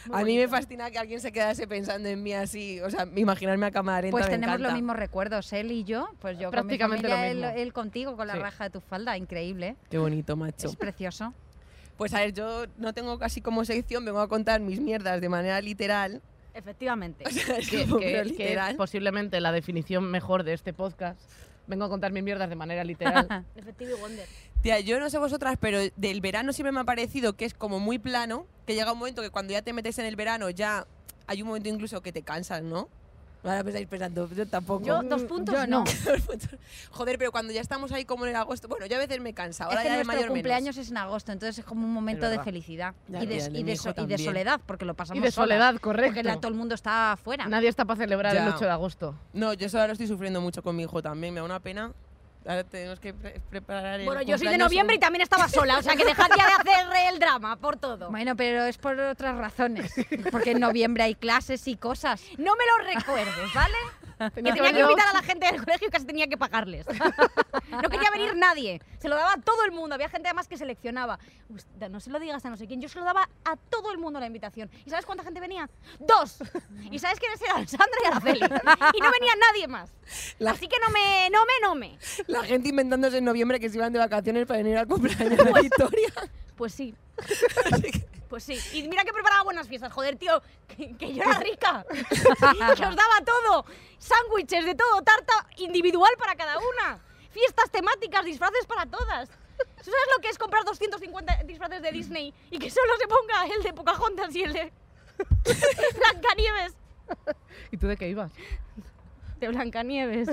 [0.08, 3.08] Muy a mí me fascina que alguien se quedase pensando en mí así, o sea,
[3.16, 4.68] imaginarme a cámara lenta Pues me tenemos encanta.
[4.70, 6.10] los mismos recuerdos, él y yo.
[6.20, 7.60] Pues yo Prácticamente con mi lo familia, mismo.
[7.62, 8.40] Él, él contigo con la Sí.
[8.40, 9.76] raja de tu falda, increíble.
[9.90, 10.68] Qué bonito, macho.
[10.68, 11.34] Es precioso.
[11.98, 15.30] Pues a ver, yo no tengo casi como sección, vengo a contar mis mierdas de
[15.30, 16.22] manera literal.
[16.54, 17.24] Efectivamente.
[17.28, 18.72] O sea, es que, que- que literal.
[18.72, 21.20] es posiblemente la definición mejor de este podcast.
[21.68, 23.46] Vengo a contar mis mierdas de manera literal.
[23.56, 24.28] Efectivo y Wonder.
[24.62, 27.80] Tía, yo no sé vosotras, pero del verano siempre me ha parecido que es como
[27.80, 30.86] muy plano, que llega un momento que cuando ya te metes en el verano ya
[31.28, 32.88] hay un momento incluso que te cansas, ¿no?
[33.44, 34.86] Ahora me estáis pensando, yo tampoco.
[34.86, 35.84] Yo, dos puntos, yo no.
[36.92, 39.34] Joder, pero cuando ya estamos ahí como en el agosto, bueno, yo a veces me
[39.34, 40.86] cansa, ahora es que ya de nuestro mayor cumpleaños menos.
[40.86, 43.60] es en agosto, entonces es como un momento de felicidad Ya, y, de, el de
[43.62, 46.10] y de so- y de soledad, porque lo pasamos y de soledad, correcto.
[46.14, 47.48] Porque la- todo el mundo está afuera.
[47.48, 48.54] Nadie está para celebrar el Ya.
[48.56, 49.16] 8 de agosto.
[49.34, 51.94] No, yo solo lo estoy sufriendo mucho con mi hijo también, me da una pena.
[52.46, 55.78] Ahora tenemos que pre- preparar el Bueno, yo soy de noviembre y también estaba sola,
[55.78, 58.10] o sea que dejad ya de hacer el drama por todo.
[58.10, 59.94] Bueno, pero es por otras razones.
[60.32, 62.22] Porque en noviembre hay clases y cosas.
[62.40, 63.76] No me lo recuerdes, ¿vale?
[64.22, 66.86] Que Tenía tenía que invitar a la gente del colegio y casi tenía que pagarles.
[67.72, 68.80] No quería venir nadie.
[69.00, 69.96] Se lo daba a todo el mundo.
[69.96, 71.18] Había gente además que seleccionaba.
[71.90, 72.80] No se lo digas a no sé quién.
[72.82, 74.70] Yo se lo daba a todo el mundo la invitación.
[74.86, 75.68] ¿Y sabes cuánta gente venía?
[76.00, 76.38] ¡Dos!
[76.92, 77.68] ¿Y sabes quiénes eran?
[77.68, 78.40] Sandra y Araceli.
[78.94, 79.92] Y no venía nadie más.
[80.38, 81.98] La- Así que no me, no me, no me.
[82.32, 85.54] La gente inventándose en noviembre que se iban de vacaciones para venir al cumpleaños de
[85.62, 86.14] Victoria.
[86.56, 86.96] Pues sí.
[88.32, 88.58] Pues sí.
[88.72, 89.92] Y mira que preparaba buenas fiestas.
[89.92, 91.86] Joder, tío, que, que yo era rica.
[91.92, 93.66] que os daba todo.
[93.98, 96.98] Sándwiches de todo, tarta individual para cada una.
[97.32, 99.28] Fiestas temáticas, disfraces para todas.
[99.28, 103.54] ¿Tú sabes lo que es comprar 250 disfraces de Disney y que solo se ponga
[103.54, 104.72] el de Pocahontas y el de
[105.98, 106.74] Blancanieves?
[107.70, 108.32] ¿Y tú de qué ibas?
[109.42, 110.30] De Blancanieves.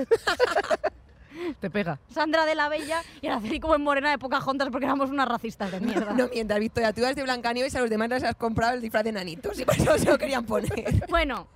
[1.59, 1.99] Te pega.
[2.13, 5.71] Sandra de la Bella y Araceli como en morena de Pocahontas porque éramos unas racistas
[5.71, 6.13] de mierda.
[6.13, 8.81] No mientas, Victoria, tú ibas de Blancanieves y a los demás les has comprado el
[8.81, 11.05] disfraz de nanitos y por eso se lo querían poner.
[11.09, 11.47] Bueno,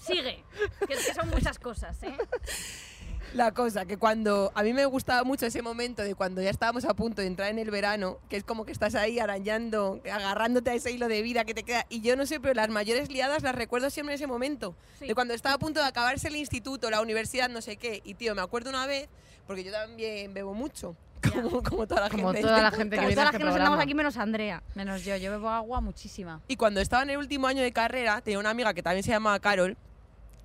[0.00, 0.44] sigue.
[0.86, 2.16] Que es que son muchas cosas, ¿eh?
[3.34, 6.84] La cosa, que cuando a mí me gustaba mucho ese momento de cuando ya estábamos
[6.84, 10.70] a punto de entrar en el verano, que es como que estás ahí arañando, agarrándote
[10.70, 11.86] a ese hilo de vida que te queda.
[11.88, 14.74] Y yo no sé, pero las mayores liadas las recuerdo siempre en ese momento.
[14.98, 15.06] Sí.
[15.06, 18.02] De cuando estaba a punto de acabarse el instituto, la universidad, no sé qué.
[18.04, 19.08] Y tío, me acuerdo una vez,
[19.46, 20.94] porque yo también bebo mucho,
[21.32, 22.42] como, como toda la Como gente.
[22.42, 24.16] toda la este gente que viene Todas a las este que nos sentamos aquí menos
[24.18, 24.62] Andrea.
[24.74, 26.42] Menos yo, yo bebo agua muchísima.
[26.48, 29.10] Y cuando estaba en el último año de carrera, tenía una amiga que también se
[29.10, 29.76] llamaba Carol.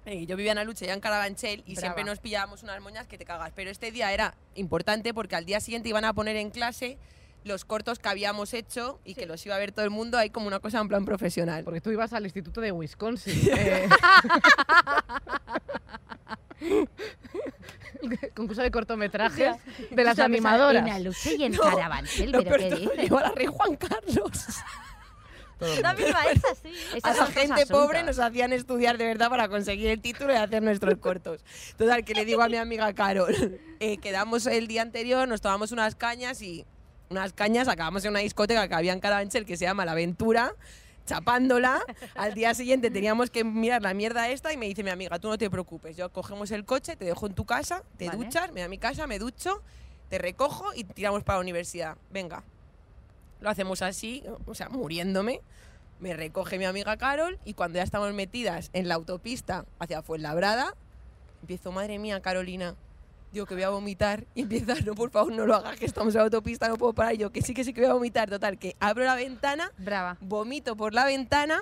[0.08, 1.80] Eh, yo vivía en Aluche, ella en Carabanchel, y Brava.
[1.82, 3.52] siempre nos pillábamos unas moñas que te cagas.
[3.56, 6.98] Pero este día era importante porque al día siguiente iban a poner en clase
[7.44, 10.30] los cortos que habíamos hecho y que los iba a ver todo el mundo, hay
[10.30, 11.64] como una cosa en plan profesional.
[11.64, 13.50] Porque tú ibas al instituto de Wisconsin.
[13.58, 13.88] eh.
[16.60, 19.56] El concurso de cortometrajes
[19.92, 20.86] de las animadoras.
[20.86, 22.98] En Aluche y en No, Carabanchel, No, pero ¿qué pero dices?
[22.98, 24.32] llevó a la rey Juan Carlos.
[25.60, 26.72] La misma es así.
[26.96, 30.36] Esas a la gente pobre nos hacían estudiar de verdad para conseguir el título y
[30.36, 31.44] hacer nuestros cortos.
[31.78, 35.72] Total, que le digo a mi amiga Carol, eh, quedamos el día anterior, nos tomamos
[35.72, 36.66] unas cañas y
[37.10, 40.54] unas cañas, acabamos en una discoteca que había en Carabanchel que se llama La Aventura,
[41.06, 41.82] chapándola.
[42.16, 45.30] Al día siguiente teníamos que mirar la mierda esta y me dice mi amiga, tú
[45.30, 48.18] no te preocupes, yo cogemos el coche, te dejo en tu casa, te Vale.
[48.18, 49.62] duchas, me voy a mi casa, me ducho,
[50.10, 51.98] te recojo y tiramos para la universidad.
[52.12, 52.44] Venga.
[53.42, 55.42] Lo hacemos así, o sea, muriéndome.
[56.00, 60.76] Me recoge mi amiga Carol y cuando ya estamos metidas en la autopista hacia Fuenlabrada,
[61.42, 62.76] empiezo, madre mía, Carolina,
[63.32, 66.14] digo que voy a vomitar y empieza, no, por favor, no lo hagas, que estamos
[66.14, 67.16] en la autopista, no puedo parar.
[67.16, 68.30] Y yo que sí, que sí que voy a vomitar.
[68.30, 70.18] Total, que abro la ventana, Brava.
[70.22, 71.62] vomito por la ventana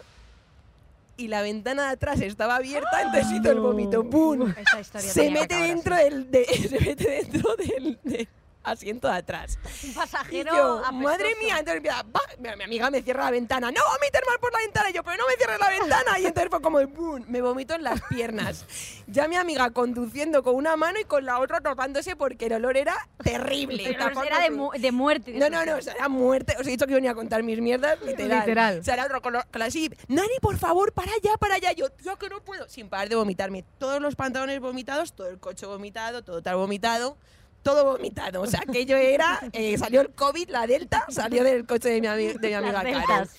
[1.18, 5.96] y la ventana de atrás estaba abierta, entonces hizo el vómito, historia Se mete dentro
[5.96, 8.28] del, de- se mete dentro del, del
[8.66, 9.58] asiento de atrás.
[9.84, 10.94] Un Y pasajero yo, apestoso.
[10.94, 14.40] madre mía, entonces empieza, "Bah", mi, mi amiga me cierra la ventana, no vomites mal
[14.40, 16.80] por la ventana, y yo, pero no me cierres la ventana, y entonces fue como
[16.80, 18.66] el boom, me vomito en las piernas.
[19.08, 22.78] Ya mi amiga conduciendo con una mano y con la otra tapándose porque el olor
[22.78, 23.84] era terrible.
[23.86, 24.28] Pero tapándose.
[24.28, 25.32] era de, mu- de muerte.
[25.34, 26.56] No, no, no, o sea, era muerte.
[26.60, 28.40] Os he dicho que venía a contar mis mierdas, literal.
[28.40, 28.80] Literal.
[28.80, 31.72] O sea, era otro la así, Nani, por favor, para allá, para allá.
[31.74, 32.68] Yo, tío, que no puedo.
[32.70, 33.64] Sin parar de vomitarme.
[33.78, 37.18] Todos los pantalones vomitados, todo el coche vomitado, todo tal vomitado.
[37.66, 38.44] Todo vomitado.
[38.44, 39.40] O sea, aquello era.
[39.52, 42.84] eh, salió el COVID, la Delta, salió del coche de mi, ami- de mi amiga
[42.84, 43.36] deltas.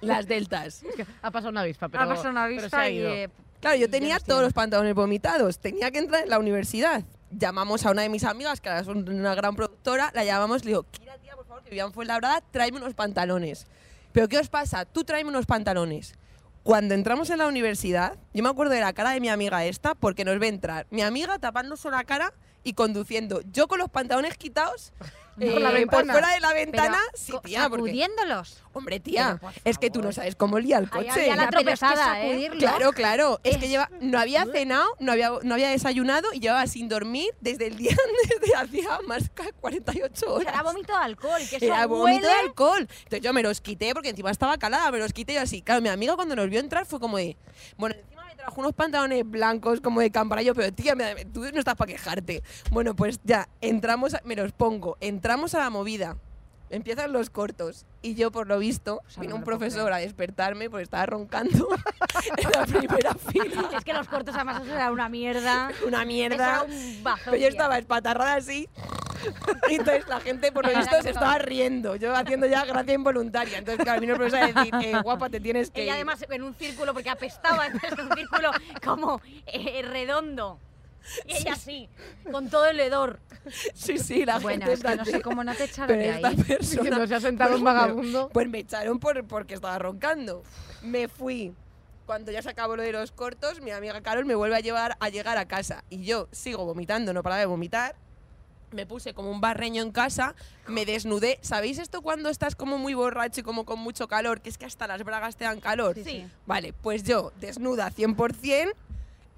[0.00, 0.82] Las Deltas.
[0.82, 2.02] Es que ha pasado una avispa, pero.
[2.02, 2.98] Ha pasado una pero se vista ha y...
[2.98, 3.28] eh,
[3.60, 5.60] Claro, yo tenía todos los pantalones vomitados.
[5.60, 7.04] Tenía que entrar en la universidad.
[7.30, 10.64] Llamamos a una de mis amigas, que ahora es un- una gran productora, la llamamos,
[10.64, 13.68] le digo, Kira, tía, por favor, que vivían Fuenlabrada, tráeme unos pantalones.
[14.10, 14.84] ¿Pero qué os pasa?
[14.84, 16.14] Tú tráeme unos pantalones.
[16.64, 19.94] Cuando entramos en la universidad, yo me acuerdo de la cara de mi amiga esta,
[19.94, 20.88] porque nos ve entrar.
[20.90, 22.32] Mi amiga tapándose la cara
[22.64, 23.40] y conduciendo.
[23.52, 24.92] Yo con los pantalones quitados
[25.38, 26.98] Por la eh, por fuera de la pero ventana.
[27.14, 27.84] Sí, co- tía, porque...
[27.92, 28.60] sacudiéndolos.
[28.72, 31.10] Hombre, tía, Pero, es que tú no sabes cómo lía el Ahí coche.
[31.12, 32.50] había la pero tropezada, ¿eh?
[32.58, 33.38] Claro, claro.
[33.44, 37.30] Es que lleva, no había cenado, no había, no había desayunado y llevaba sin dormir
[37.40, 37.94] desde el día
[38.40, 40.52] desde hacía más de 48 O horas.
[40.52, 42.80] era vómito de alcohol, que eso Era vómito de alcohol.
[43.04, 45.62] Entonces yo me los quité porque encima estaba calada, me los quité yo así.
[45.62, 47.36] Claro, mi amiga cuando nos vio entrar fue como de.
[47.76, 48.17] Bueno, encima
[48.48, 50.40] trajo unos pantalones blancos como de campana.
[50.40, 50.94] Yo, pero tía,
[51.34, 52.42] tú no estás para quejarte.
[52.70, 56.16] Bueno, pues ya, entramos, a- me los pongo, entramos a la movida.
[56.70, 59.96] Empiezan los cortos y yo, por lo visto, O sea, vino no un profesor a
[59.96, 61.68] despertarme porque estaba roncando
[62.36, 63.70] en la primera fila.
[63.76, 65.70] Es que los cortos además eso era una mierda.
[65.86, 66.64] Una mierda.
[66.64, 67.04] un.
[67.24, 68.68] Pero yo estaba espatarrada así.
[69.68, 71.96] Y entonces la gente, por lo visto, se estaba riendo.
[71.96, 73.58] Yo haciendo ya gracia involuntaria.
[73.58, 75.90] Entonces, claro, vino el profesor a decir, eh, guapa, te tienes que ir.
[75.90, 78.50] además en un círculo, porque apestaba, entonces en un círculo
[78.84, 80.60] como eh, redondo.
[81.26, 81.88] Y ella así,
[82.30, 83.20] con todo el hedor.
[83.74, 86.16] Sí, sí, la Bueno, gente es que no sé cómo no te echaron Pero de
[86.16, 86.36] esta ahí.
[86.36, 86.58] persona...
[86.82, 88.28] Diciendo, se ha sentado un Pues, vagabundo.
[88.32, 90.42] Pues me echaron por, porque estaba roncando.
[90.82, 91.54] Me fui.
[92.04, 94.96] Cuando ya se acabó lo de los cortos, mi amiga Carol me vuelve a llevar
[95.00, 95.84] a llegar a casa.
[95.90, 97.94] Y yo sigo vomitando, no paraba de vomitar.
[98.70, 100.34] Me puse como un barreño en casa,
[100.66, 101.38] me desnudé.
[101.40, 104.42] ¿Sabéis esto cuando estás como muy borracho y como con mucho calor?
[104.42, 105.96] Que es que hasta las bragas te dan calor.
[106.04, 106.26] Sí.
[106.44, 108.72] Vale, pues yo, desnuda 100%,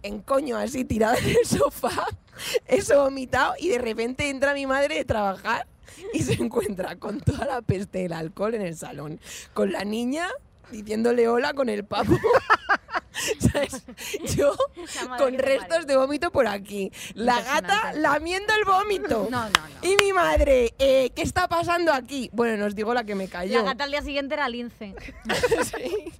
[0.03, 2.07] en coño así tirada en el sofá,
[2.67, 5.67] eso vomitado, y de repente entra mi madre de trabajar
[6.13, 9.21] y se encuentra con toda la peste del alcohol en el salón,
[9.53, 10.29] con la niña
[10.71, 12.17] diciéndole hola con el papo.
[13.53, 13.83] ¿Sabes?
[14.37, 14.55] Yo
[15.19, 19.29] con restos de vómito por aquí, la gata lamiendo el vómito.
[19.31, 19.59] No, no, no.
[19.83, 22.31] Y mi madre, eh, ¿qué está pasando aquí?
[22.33, 23.59] Bueno, nos digo la que me cayó.
[23.59, 24.95] La gata al día siguiente era lince.
[25.65, 26.13] Sí.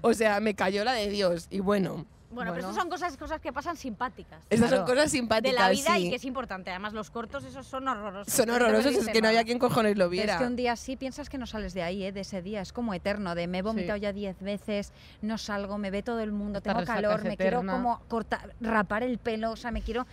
[0.00, 1.46] O sea, me cayó la de Dios.
[1.50, 4.40] Y bueno, Bueno, pero estas son cosas, cosas que pasan simpáticas.
[4.50, 4.86] estas Claro.
[4.86, 5.52] son cosas simpáticas.
[5.52, 6.06] De la vida sí.
[6.06, 6.70] y que es importante.
[6.70, 8.32] Además, los cortos esos son horrorosos.
[8.32, 10.32] Son horrorosos, es que no había quien cojones lo Pero viera.
[10.34, 12.12] es que un día así piensas que no sales de ahí, ¿eh?
[12.12, 12.60] de ese día.
[12.62, 16.20] Es como eterno, de me he vomitado ya diez veces, no salgo, me ve todo
[16.20, 19.82] el mundo, Esta tengo calor, me quiero como cortar, rapar el pelo, o sea, me
[19.82, 20.06] quiero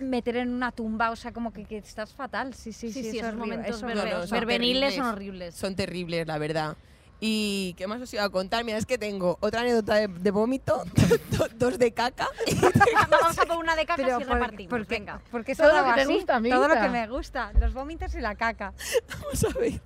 [0.00, 2.54] meter en una tumba, o sea, como que, que estás fatal.
[2.54, 5.54] Sí, sí, Sí, sí, sí, es esos horrible, momentos verbeniles son horribles.
[5.54, 6.76] Son terribles, la verdad.
[7.18, 8.62] ¿Y qué más os iba a contar?
[8.64, 10.84] Mira, es que tengo otra anécdota de, de vómito,
[11.30, 12.28] do- dos de caca.
[13.10, 14.70] Vamos a por una de Pero y por- repartimos.
[14.70, 15.20] porque, Venga.
[15.30, 16.82] porque Todo lo sonaba que te así, gusta, Todo lo amiguita.
[16.82, 18.74] que me gusta, los vómitos y la caca.
[19.22, 19.80] Vamos a ver.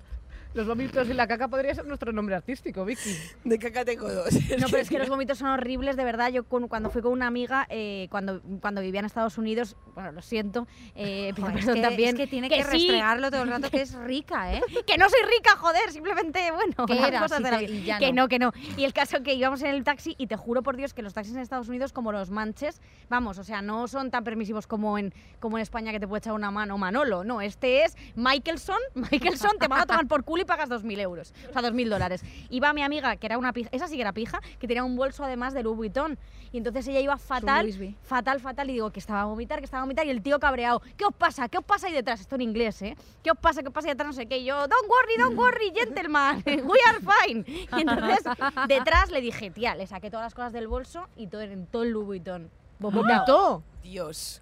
[0.53, 3.15] Los vómitos y la caca podría ser nuestro nombre artístico, Vicky.
[3.45, 4.33] De caca tengo dos.
[4.59, 6.29] No, pero es que los vómitos son horribles, de verdad.
[6.29, 10.11] Yo con- cuando fui con una amiga, eh, cuando, cuando vivía en Estados Unidos, bueno,
[10.11, 12.09] lo siento, eh, Joder, es, que, también.
[12.09, 12.69] es que tiene que que, sí.
[12.71, 14.61] restregarlo todo el rato, que es rica, ¿eh?
[14.85, 17.21] que no soy rica, joder, simplemente, bueno, ¿Qué era?
[17.21, 17.71] cosas de la vida.
[17.85, 18.23] ya que no.
[18.23, 18.51] no, que no.
[18.75, 21.13] Y el caso que íbamos en el taxi y te juro por Dios que los
[21.13, 24.97] taxis en Estados Unidos, como los manches, vamos, o sea, no son tan permisivos como
[24.97, 27.23] en, como en España que te puede echar una mano Manolo.
[27.23, 31.33] No, este es Michaelson, Michaelson, te van a tomar por culo y pagas 2.000 euros,
[31.49, 32.23] o sea, 2.000 dólares.
[32.49, 34.95] Iba mi amiga, que era una pija, esa sí que era pija, que tenía un
[34.95, 36.17] bolso además de Louis Vuitton.
[36.51, 37.71] Y entonces ella iba fatal,
[38.03, 40.37] fatal, fatal, y digo que estaba a vomitar, que estaba a vomitar, y el tío
[40.39, 41.47] cabreado, ¿qué os pasa?
[41.47, 42.19] ¿Qué os pasa ahí detrás?
[42.19, 42.97] Esto en inglés, ¿eh?
[43.23, 43.61] ¿Qué os pasa?
[43.61, 44.07] ¿Qué os pasa ahí detrás?
[44.07, 44.39] No sé qué.
[44.39, 47.45] Y yo, don't worry, don't worry, gentleman, we are fine.
[47.47, 48.23] Y entonces,
[48.67, 51.83] detrás le dije, tía, le saqué todas las cosas del bolso y todo en todo
[51.83, 52.49] el Louis Vuitton.
[52.79, 53.63] ¿Vomitó?
[53.83, 54.40] Dios.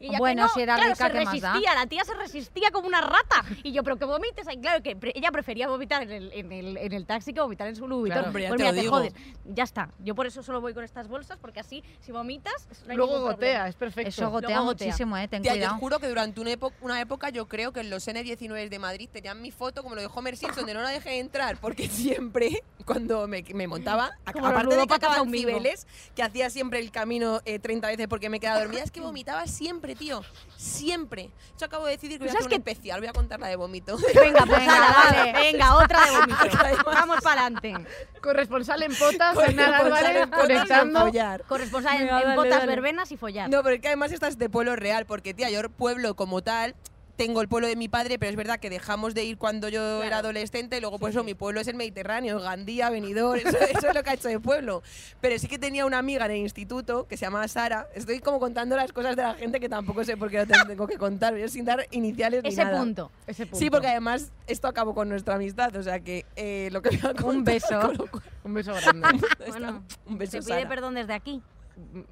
[0.00, 1.52] Y que Bueno, no, si era claro, rica, se ¿qué más da?
[1.52, 3.44] resistía, la tía se resistía como una rata.
[3.62, 4.58] Y yo, pero que vomites ahí.
[4.58, 7.68] Claro, que pre- ella prefería vomitar en el, en el, en el taxi que vomitar
[7.68, 8.42] en su Louis Claro, Vuitton.
[8.42, 8.96] ya pues te mira, lo te digo.
[8.96, 9.14] jodes.
[9.54, 9.88] Ya está.
[10.00, 13.36] Yo por eso solo voy con estas bolsas, porque así, si vomitas, no Luego gotea,
[13.36, 13.68] problema.
[13.68, 14.08] es perfecto.
[14.08, 14.86] Eso gotea gotea.
[14.88, 15.28] muchísimo, ¿eh?
[15.28, 15.74] Ten Tía, yo cuidado.
[15.74, 19.08] os juro que durante una, una época yo creo que en los N19 de Madrid
[19.12, 22.62] tenían mi foto como lo de Homer Simpson, de no la dejé entrar, porque siempre
[22.84, 25.48] cuando me, me montaba, a- Como aparte de que ludópatas a acababa un bingo.
[25.48, 29.00] Cibeles, que hacía siempre el camino eh, 30 veces porque me quedaba dormida, es que
[29.00, 30.22] vomitaba siempre, tío,
[30.56, 31.30] siempre.
[31.60, 33.56] Yo acabo de decidir que voy a hacer que- especial, voy a contar la de
[33.56, 33.96] vómito.
[34.14, 35.32] Venga, pues Venga, dale.
[35.32, 36.84] Venga, otra de vómito.
[36.86, 37.74] Vamos para adelante.
[38.22, 41.00] Corresponsal en potas, responsable Álvarez, potas conectando.
[41.02, 41.42] follar.
[41.44, 42.66] Corresponsal en, Venga, en dale.
[42.66, 43.50] verbenas y follar.
[43.50, 46.74] No, pero es que además estás de pueblo real, porque tía, yo pueblo como tal,
[47.16, 50.02] tengo el pueblo de mi padre, pero es verdad que dejamos de ir cuando yo
[50.02, 53.88] era adolescente, y luego por eso mi pueblo es el Mediterráneo, Gandía, Benidorm, eso, eso
[53.88, 54.82] es lo que ha hecho de pueblo.
[55.20, 58.40] Pero sí que tenía una amiga en el instituto que se llamaba Sara, estoy como
[58.40, 61.36] contando las cosas de la gente que tampoco sé por qué lo tengo que contar,
[61.36, 62.78] yo sin dar iniciales ni Ese nada.
[62.78, 63.10] punto.
[63.26, 63.58] Ese punto.
[63.58, 67.10] Sí, porque además esto acabó con nuestra amistad, o sea que eh, lo que voy
[67.10, 67.80] a contar, beso.
[68.10, 69.08] con Un beso grande.
[69.48, 70.68] Bueno, un beso se pide Sara.
[70.68, 71.42] perdón desde aquí.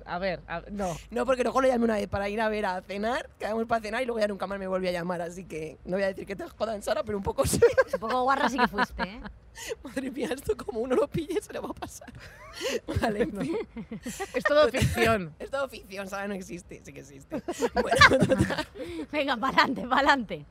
[0.05, 0.97] A ver, a- no.
[1.11, 3.81] No, porque luego lo llamé una vez para ir a ver a cenar, quedamos para
[3.81, 6.09] cenar y luego ya nunca más me volvió a llamar, así que no voy a
[6.09, 7.61] decir que te jodan, Sara, pero un poco sí.
[7.95, 9.21] Un poco guarra sí que fuiste, ¿eh?
[9.85, 12.13] Madre mía, esto como uno lo pille se le va a pasar.
[13.01, 13.57] Vale, fin.
[14.35, 15.35] Es todo ficción.
[15.39, 17.43] Es todo ficción, Sara no existe, sí que existe.
[17.75, 18.67] Bueno, total,
[19.13, 20.47] Venga, para adelante, para adelante.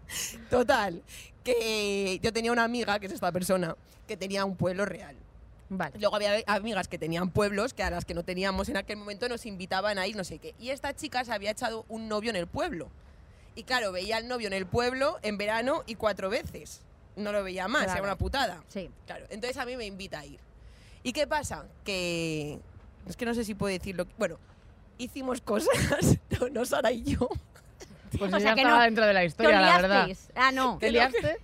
[0.49, 1.01] total,
[1.43, 3.75] que yo tenía una amiga, que es esta persona,
[4.07, 5.15] que tenía un pueblo real.
[5.73, 5.97] Vale.
[5.99, 9.29] Luego había amigas que tenían pueblos, que a las que no teníamos en aquel momento
[9.29, 10.53] nos invitaban a ir, no sé qué.
[10.59, 12.89] Y esta chica se había echado un novio en el pueblo.
[13.55, 16.81] Y claro, veía al novio en el pueblo en verano y cuatro veces.
[17.15, 18.03] No lo veía más, era Claro.
[18.07, 18.63] una putada.
[18.67, 18.89] Sí.
[19.05, 20.39] Claro, entonces a mí me invita a ir.
[21.03, 21.65] ¿Y qué pasa?
[21.85, 22.59] Que.
[23.07, 24.05] Es que no sé si puedo decirlo.
[24.17, 24.37] Bueno,
[24.97, 25.69] hicimos cosas,
[26.39, 27.29] no, no Sara y yo.
[28.19, 30.09] Pues O ya sea que estaba no- dentro de la ¿Te historia, la verdad.
[30.35, 30.77] Ah, no.
[30.79, 31.37] ¿Te liaste?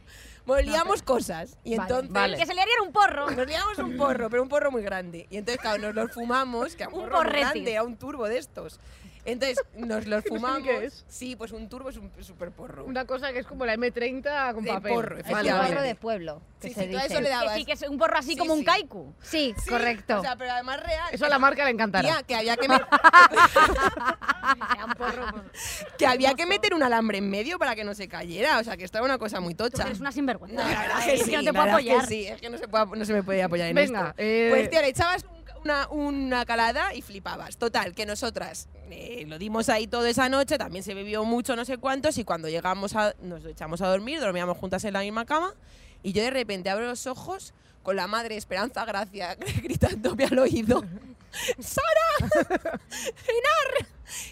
[0.48, 1.58] Bueno, liamos cosas.
[1.64, 2.12] Y Vale, entonces.
[2.12, 2.38] vale.
[2.38, 3.30] Que se le haría un porro.
[3.30, 5.28] Nos liamos un porro, pero un porro muy grande.
[5.30, 7.52] Y entonces, claro, nos los fumamos, que a un Un porro muy porretis.
[7.52, 8.80] grande, a un turbo de estos.
[9.28, 10.64] Entonces, nos los fumamos.
[10.64, 11.06] qué es.
[11.08, 12.86] Sí, pues un turbo es un super porro.
[12.86, 14.94] Una cosa que es como la M30 con De papel.
[14.94, 15.32] porro, Es un
[15.68, 17.06] porro de pueblo, que Sí, se sí, dice.
[17.08, 17.56] eso le Que dabas.
[17.56, 19.14] sí, que es un porro así Sí, como un kaiku.
[19.22, 20.20] Sí, Sí, correcto.
[20.20, 21.08] O sea, pero además real.
[21.12, 22.08] Eso a la marca le encantará.
[22.08, 22.68] Tía, que había que,
[25.98, 28.60] que había que meter un alambre en medio para que no se cayera.
[28.60, 29.84] O sea, que estaba una cosa muy tocha.
[29.84, 30.64] eres una sinvergüenza.
[30.64, 32.06] No, la verdad Es que sí, no te puedo que apoyar.
[32.08, 34.14] sí, es que no se, puede- no se me puede apoyar en Venga, esto.
[34.18, 35.37] eh, Pues tío, le echabas un-
[35.90, 37.58] una, calada y flipabas.
[37.58, 41.66] Total, que nosotras eh, lo dimos ahí toda esa noche, también se bebió mucho, no
[41.66, 45.26] sé cuántos, y cuando llegamos a, nos echamos a dormir, dormíamos juntas en la misma
[45.26, 45.54] cama,
[46.04, 47.54] y yo de repente abro los ojos
[47.84, 50.84] con la madre Esperanza Gracia gritándome al oído,
[51.60, 52.42] ¡Sara!
[52.52, 53.88] ¡Enar!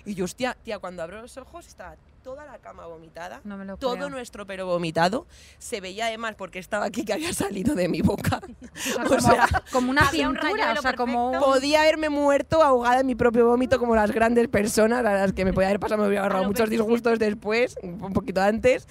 [0.06, 1.96] Y yo, hostia, tía, cuando abro los ojos estaba
[2.26, 4.10] toda la cama vomitada, No me lo todo creo.
[4.10, 5.28] nuestro pelo vomitado,
[5.60, 8.42] se veía además porque estaba aquí que había salido de mi boca.
[9.08, 11.40] O O sea, como una un cintura, rayuelo o sea, como un...
[11.40, 15.46] Podía haberme muerto ahogada en mi propio vómito como las grandes personas a las que
[15.46, 18.88] me podía haber pasado, me hubiera ahorrado muchos disgustos después, un poquito antes.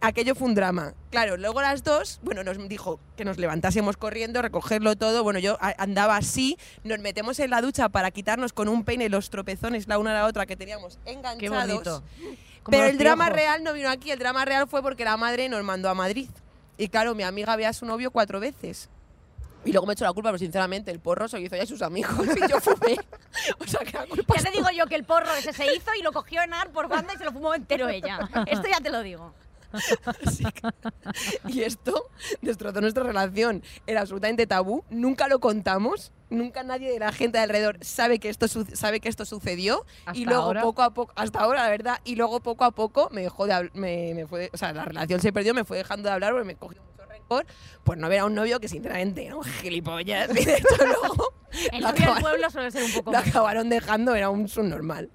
[0.00, 0.92] Aquello fue un drama.
[1.10, 5.22] Claro, luego las dos, bueno, nos dijo que nos levantásemos corriendo, recogerlo todo.
[5.22, 9.30] Bueno, yo andaba así, nos metemos en la ducha para quitarnos con un peine los
[9.30, 11.66] tropezones la una a la otra que teníamos Qué enganchados.
[11.66, 12.02] bonito.
[12.70, 15.62] Pero el drama real no vino aquí, el drama real fue porque la madre nos
[15.64, 16.28] mandó a Madrid.
[16.76, 18.88] Y claro, mi amiga ve a su novio cuatro veces.
[19.64, 21.66] Y luego me echo la culpa, pero sinceramente el porro se lo hizo ya a
[21.66, 22.98] sus amigos y yo fumé.
[23.58, 25.90] o sea, que la culpa Ya te digo yo que el porro ese se hizo
[25.98, 28.28] y lo cogió Enar por banda y se lo fumó entero ella.
[28.46, 29.34] Esto ya te lo digo.
[29.74, 32.10] Que- y esto
[32.42, 33.62] destrozó nuestra relación.
[33.86, 34.84] Era absolutamente tabú.
[34.90, 36.12] Nunca lo contamos.
[36.30, 39.84] Nunca nadie de la gente de alrededor sabe que esto, sabe que esto sucedió.
[40.06, 40.62] y Hasta luego ahora.
[40.62, 43.52] poco a poco, hasta ahora, la verdad, y luego poco a poco me dejó de
[43.54, 46.32] habl- me, me fue, o sea, la relación se perdió, me fue dejando de hablar
[46.32, 46.94] porque me cogió mucho
[47.28, 47.46] por,
[47.84, 50.28] por no ver a un novio que sinceramente era un gilipollas.
[50.36, 51.32] Y de hecho luego
[51.72, 55.08] El novio del pueblo suele ser un poco lo acabaron dejando, era un subnormal.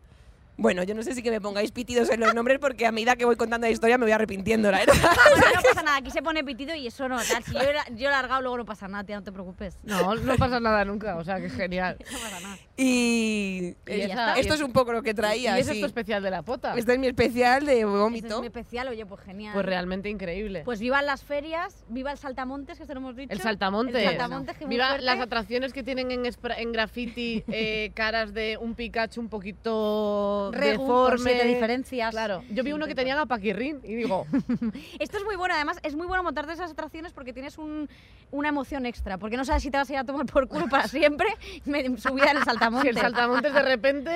[0.61, 3.15] Bueno, yo no sé si que me pongáis pitidos en los nombres porque a medida
[3.15, 4.93] que voy contando la historia me voy arrepintiendo, la verdad.
[4.93, 7.43] No pasa nada, aquí se pone pitido y eso no tal.
[7.43, 9.77] Si yo, he- yo he largado, luego no pasa nada, tía, no te preocupes.
[9.83, 11.97] No, no pasa nada nunca, o sea, que genial.
[12.11, 12.57] No pasa nada.
[12.81, 14.01] Y, Y y
[14.37, 15.57] esto es un poco lo que Y traía.
[15.57, 15.81] ese es sí.
[15.81, 16.75] tu especial de la pota.
[16.75, 18.37] Este es mi especial de Este es vómito.
[18.37, 19.53] muy especial, oye, pues genial.
[19.53, 20.61] Pues realmente increíble.
[20.63, 23.33] Pues vivan las ferias, viva el saltamontes, que se lo hemos dicho.
[23.33, 23.95] el saltamontes.
[24.01, 25.05] El saltamontes, que Viva fuerte.
[25.05, 30.81] las atracciones que tienen en, en graffiti, eh, caras de un Pikachu un poquito Regu,
[30.83, 31.31] deforme.
[31.31, 32.11] siete diferencias.
[32.11, 34.25] Claro, yo vi uno que tenía a Paquirrín y digo,
[34.99, 37.89] Esto es muy bueno, además es muy bueno montarte esas atracciones porque tienes un-
[38.31, 40.67] una emoción extra, porque no sabes si te vas a ir a tomar por culo
[40.69, 41.27] para siempre,
[41.65, 42.95] me, subida en el si saltamontes.
[42.95, 44.11] el saltamontes de repente...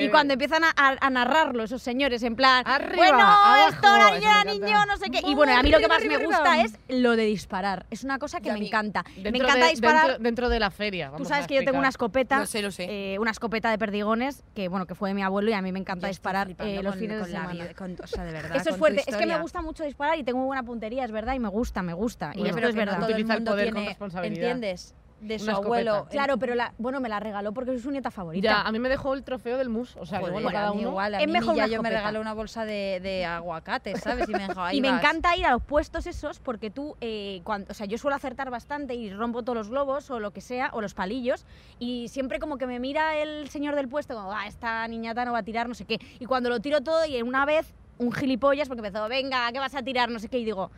[0.00, 3.68] eh, Y cuando empiezan a, a- a narrarlo esos señores, en plan, Arriba, bueno, abajo,
[3.70, 4.52] esto, la niña, encanta.
[4.52, 5.20] niño, no sé qué.
[5.24, 7.86] Y bueno, a mí lo que más me gusta es lo de disparar.
[7.90, 9.04] Es una cosa que me encanta.
[9.22, 10.06] Me encanta de- disparar.
[10.06, 11.12] Dentro, dentro de la feria.
[11.16, 12.86] Tú sabes a que yo tengo una escopeta, Lo sé, lo sé.
[13.14, 15.72] eh, una escopeta de perdigones, que bueno, que fue de mi abuelo y a mí
[15.72, 17.64] me encanta Yo disparar eh, los con- fines con la semana.
[17.64, 18.56] vida- con- o sea, de verdad.
[18.56, 21.34] Eso es fuerte, es que me gusta mucho disparar y tengo buena puntería, es verdad,
[21.34, 22.32] y me gusta, me gusta.
[22.34, 22.96] y esto es no verdad.
[22.98, 24.50] todo el Utiliza el mundo poder con responsabilidad.
[24.50, 24.94] ¿entiendes?
[25.20, 26.06] De su abuelo.
[26.10, 28.44] Claro, pero la, bueno, me la regaló porque soy su nieta favorita.
[28.48, 29.96] Ya, a mí me dejó el trofeo del mus.
[29.96, 30.82] O sea, que Joder, bueno, cada uno.
[30.82, 34.28] igual, a Es mí mejor una yayo me regaló una bolsa de, de aguacates, ¿sabes?
[34.28, 35.00] Y me dijo, ahí y me vas.
[35.00, 38.50] encanta ir a los puestos esos porque tú, eh, cuando, o sea, yo suelo acertar
[38.50, 41.46] bastante y rompo todos los globos o lo que sea, o los palillos,
[41.78, 45.32] y siempre como que me mira el señor del puesto como, ah, esta niñata no
[45.32, 45.98] va a tirar, no sé qué.
[46.18, 49.74] Y cuando lo tiro todo y una vez un gilipollas porque empezó, venga, ¿qué vas
[49.74, 50.10] a tirar?
[50.10, 50.70] No sé qué, y digo,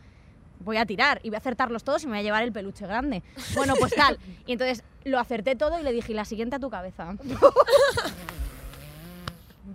[0.59, 2.85] voy a tirar y voy a acertarlos todos y me voy a llevar el peluche
[2.85, 3.23] grande.
[3.55, 4.17] Bueno, pues tal.
[4.47, 7.15] Y entonces lo acerté todo y le dije, "Y la siguiente a tu cabeza.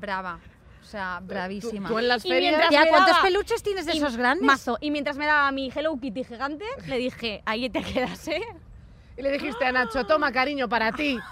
[0.00, 0.38] Brava.
[0.82, 1.88] O sea, bravísima.
[1.88, 2.50] tú en las Y ferias.
[2.50, 4.44] mientras- Tía, me ¿cuántos daba- peluches tienes de Y esos grandes?
[4.46, 4.76] Mazo.
[4.80, 8.42] Y mientras me daba mi Hello Kitty gigante, le dije, ahí te quedas, ¿eh?
[9.16, 11.18] Y le dijiste a Nacho, toma cariño para ti.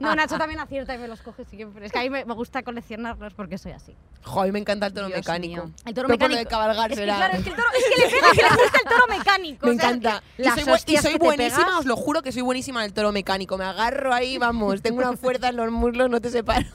[0.00, 1.86] No, Nacho también acierta y me los coge siempre.
[1.86, 3.94] Es que a mí me, me gusta coleccionarlos porque soy así.
[4.22, 5.64] Jo, a mí me encanta el toro Dios mecánico.
[5.66, 5.74] mío.
[5.84, 6.38] El toro Pero por lo mecánico.
[6.38, 7.16] de cabalgar es que, será.
[7.16, 9.66] claro, es que el toro, es que le pega que le gusta el toro mecánico.
[9.66, 10.22] Me o sea, encanta.
[10.38, 11.78] Y las soy, bu- y hostias soy que te buenísima, pegas.
[11.80, 13.56] os lo juro que soy buenísima en el toro mecánico.
[13.58, 16.66] Me agarro ahí, vamos, tengo una fuerza en los muslos, no te separo.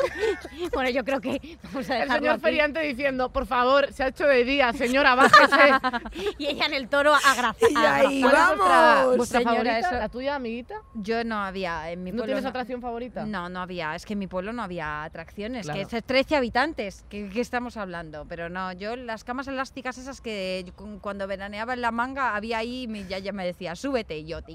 [0.73, 2.41] Bueno, yo creo que vamos a El dejarlo señor aquí.
[2.43, 5.71] feriante diciendo, por favor, se ha hecho de día, señora, bájese.
[6.37, 7.57] Y ella en el toro agraza.
[7.69, 8.57] Y ahí, ¿Cuál es vamos.
[8.57, 9.89] vuestra, vuestra Señora, favorita?
[9.89, 10.75] eso- ¿La tuya, amiguita?
[10.93, 12.33] Yo no había en mi ¿No pueblo.
[12.35, 13.25] tienes atracción favorita?
[13.25, 13.95] No, no había.
[13.95, 15.65] Es que en mi pueblo no había atracciones.
[15.65, 15.87] Claro.
[15.87, 17.05] Que es 13 habitantes.
[17.09, 18.25] ¿Qué, qué estamos hablando?
[18.27, 22.87] Pero no, yo las camas elásticas esas que cuando veraneaba en la manga había ahí,
[22.87, 24.17] mi yaya me decía, súbete.
[24.19, 24.39] Y yo.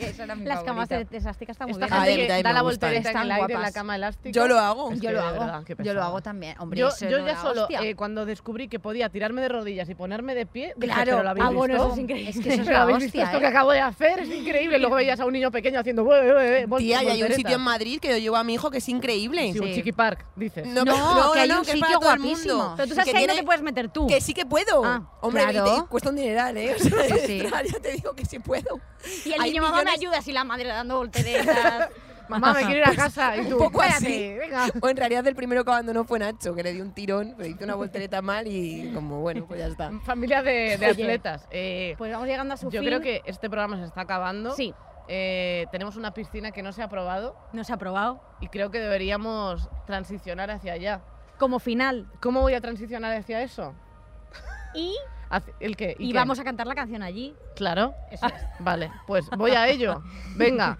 [0.00, 1.16] Esa era mi Las camas favorita.
[1.16, 2.18] elásticas están muy Esta bien.
[2.20, 4.30] Gente da la voltereta en el Están aire en la cama elástica.
[4.32, 4.92] Yo lo hago.
[4.92, 5.38] Es Yo lo hago.
[5.40, 6.56] verdad, Yo lo hago también.
[6.58, 10.34] Hombre, Yo, no ya solo, eh, cuando descubrí que podía tirarme de rodillas y ponerme
[10.34, 11.04] de pie, dije, Claro.
[11.12, 11.86] ¿pero lo habéis Ah, bueno, visto?
[11.86, 12.30] eso es increíble.
[12.36, 14.20] Es que eso es ¿Pero la hostia, esto que acabo de hacer?
[14.20, 14.78] Es increíble.
[14.78, 16.04] Luego veías a un niño pequeño haciendo...
[16.04, 18.44] "Bue, bue, bue", vol- Tía, y hay un sitio en Madrid que yo llevo a
[18.44, 19.52] mi hijo que es increíble.
[19.52, 19.72] Sí, un.
[19.72, 20.66] Chiqui Park, dices.
[20.66, 22.54] No, No, pero- que hay un sitio todo el guapísimo.
[22.54, 22.74] mundo.
[22.76, 24.06] Pero tú sabes que que, ahí no te puedes meter tú.
[24.06, 24.84] Que sí que puedo.
[24.84, 25.44] Ah, Hombre,
[25.88, 26.74] cuesta un dineral, ¿eh?
[26.74, 27.42] O sea, Sí, sí.
[27.72, 28.80] ya te digo que sí puedo.
[29.24, 31.88] Y el Hay niño, mamá, me ayudas y la madre dando volteretas.
[32.28, 33.36] Mamá, me quiero ir a casa.
[33.36, 34.38] Y tú, poco "Espérate, así.
[34.38, 34.66] venga.
[34.80, 37.48] O en realidad el primero que abandonó fue Nacho, que le dio un tirón, pero
[37.48, 39.90] hizo una voltereta mal y como, bueno, pues ya está.
[40.04, 41.02] Familia de, de Oye.
[41.04, 41.46] atletas.
[41.50, 42.88] Eh, Pues vamos llegando a su yo fin.
[42.88, 44.52] creo que este programa se está acabando.
[44.52, 44.74] Sí,
[45.08, 48.20] Eh, tenemos una piscina que no se ha probado no se ha probado.
[48.40, 51.00] y creo que deberíamos transicionar hacia allá.
[51.38, 52.06] Como final.
[52.20, 53.72] ¿Cómo voy a transicionar hacia eso?
[54.74, 54.94] Y,
[55.60, 55.94] ¿El qué?
[55.98, 56.18] y qué?
[56.18, 57.34] vamos a cantar la canción allí.
[57.54, 57.94] Claro.
[58.10, 58.32] Eso es.
[58.58, 60.02] Vale, pues voy a ello.
[60.36, 60.76] Venga.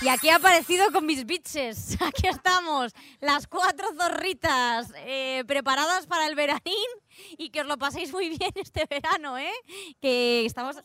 [0.00, 2.00] Y aquí ha aparecido con mis bitches.
[2.02, 6.88] Aquí estamos, las cuatro zorritas eh, preparadas para el veranín
[7.36, 9.52] y que os lo paséis muy bien este verano, ¿eh?
[10.00, 10.76] Que estamos...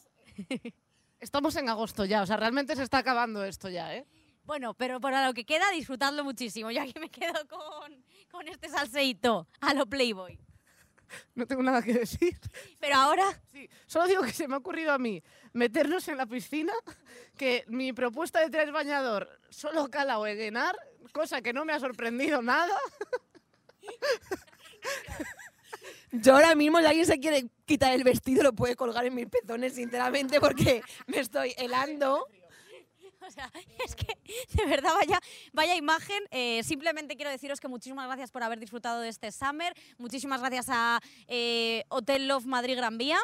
[1.19, 4.05] Estamos en agosto ya, o sea, realmente se está acabando esto ya, ¿eh?
[4.43, 6.69] Bueno, pero para lo que queda, disfrutadlo muchísimo.
[6.69, 10.37] Yo aquí me quedo con, con este salseíto a lo Playboy.
[11.35, 12.37] No tengo nada que decir.
[12.79, 15.21] Pero ahora, Sí, solo digo que se me ha ocurrido a mí
[15.53, 16.73] meternos en la piscina,
[17.37, 20.75] que mi propuesta de tres bañador solo cala o eguenar,
[21.11, 22.75] cosa que no me ha sorprendido nada.
[26.11, 29.27] Yo ahora mismo, si alguien se quiere quitar el vestido, lo puede colgar en mis
[29.27, 32.27] pezones, sinceramente, porque me estoy helando.
[33.27, 33.51] O sea,
[33.85, 34.17] es que
[34.53, 35.19] de verdad vaya,
[35.53, 36.23] vaya imagen.
[36.31, 39.73] Eh, simplemente quiero deciros que muchísimas gracias por haber disfrutado de este Summer.
[39.97, 43.19] Muchísimas gracias a eh, Hotel Love Madrid Gran Vía.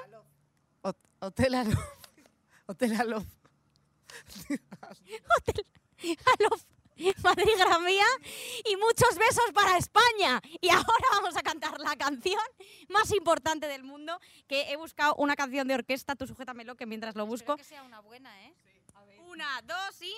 [0.81, 1.75] Hot- Hotel Love.
[2.67, 3.25] Hotel a Love.
[6.25, 6.65] A Love,
[7.23, 8.05] Madrid Gran Vía
[8.69, 10.41] y muchos besos para España.
[10.61, 12.39] Y ahora vamos a cantar la canción
[12.89, 17.15] más importante del mundo, que he buscado una canción de orquesta, tú sujétamelo que mientras
[17.15, 17.55] lo busco.
[17.57, 18.53] que sea una buena, ¿eh?
[19.31, 20.13] Una, dos y...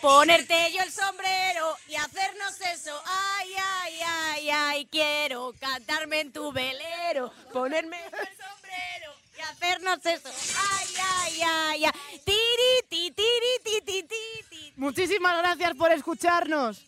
[0.00, 3.00] Ponerte yo el sombrero y hacernos eso.
[3.06, 7.32] Ay, ay, ay, ay, quiero cantarme en tu velero.
[7.52, 10.28] Ponerme yo el sombrero y hacernos eso.
[10.72, 10.88] Ay,
[11.20, 12.20] ay, ay, ay.
[12.24, 14.72] Tiri, ti, tiri, ti, ti.
[14.76, 16.84] Muchísimas gracias por escucharnos.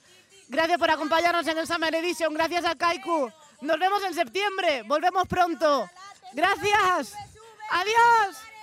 [0.49, 2.35] Gracias por acompañarnos en el Summer Edition.
[2.35, 3.31] Gracias a Kaiku.
[3.61, 4.83] Nos vemos en septiembre.
[4.83, 5.89] Volvemos pronto.
[6.33, 7.15] Gracias.
[7.71, 8.54] Adiós.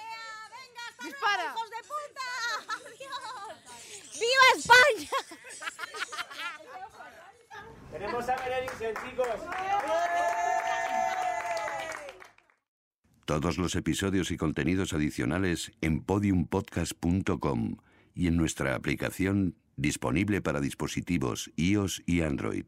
[1.03, 1.43] Dispara.
[1.43, 2.25] luego, hijos de puta.
[2.75, 3.21] Adiós.
[4.19, 5.09] ¡Viva España!
[7.91, 9.27] Tenemos Summer Edition, chicos.
[13.25, 17.77] Todos los episodios y contenidos adicionales en podiumpodcast.com
[18.13, 22.65] y en nuestra aplicación disponible para dispositivos iOS y Android.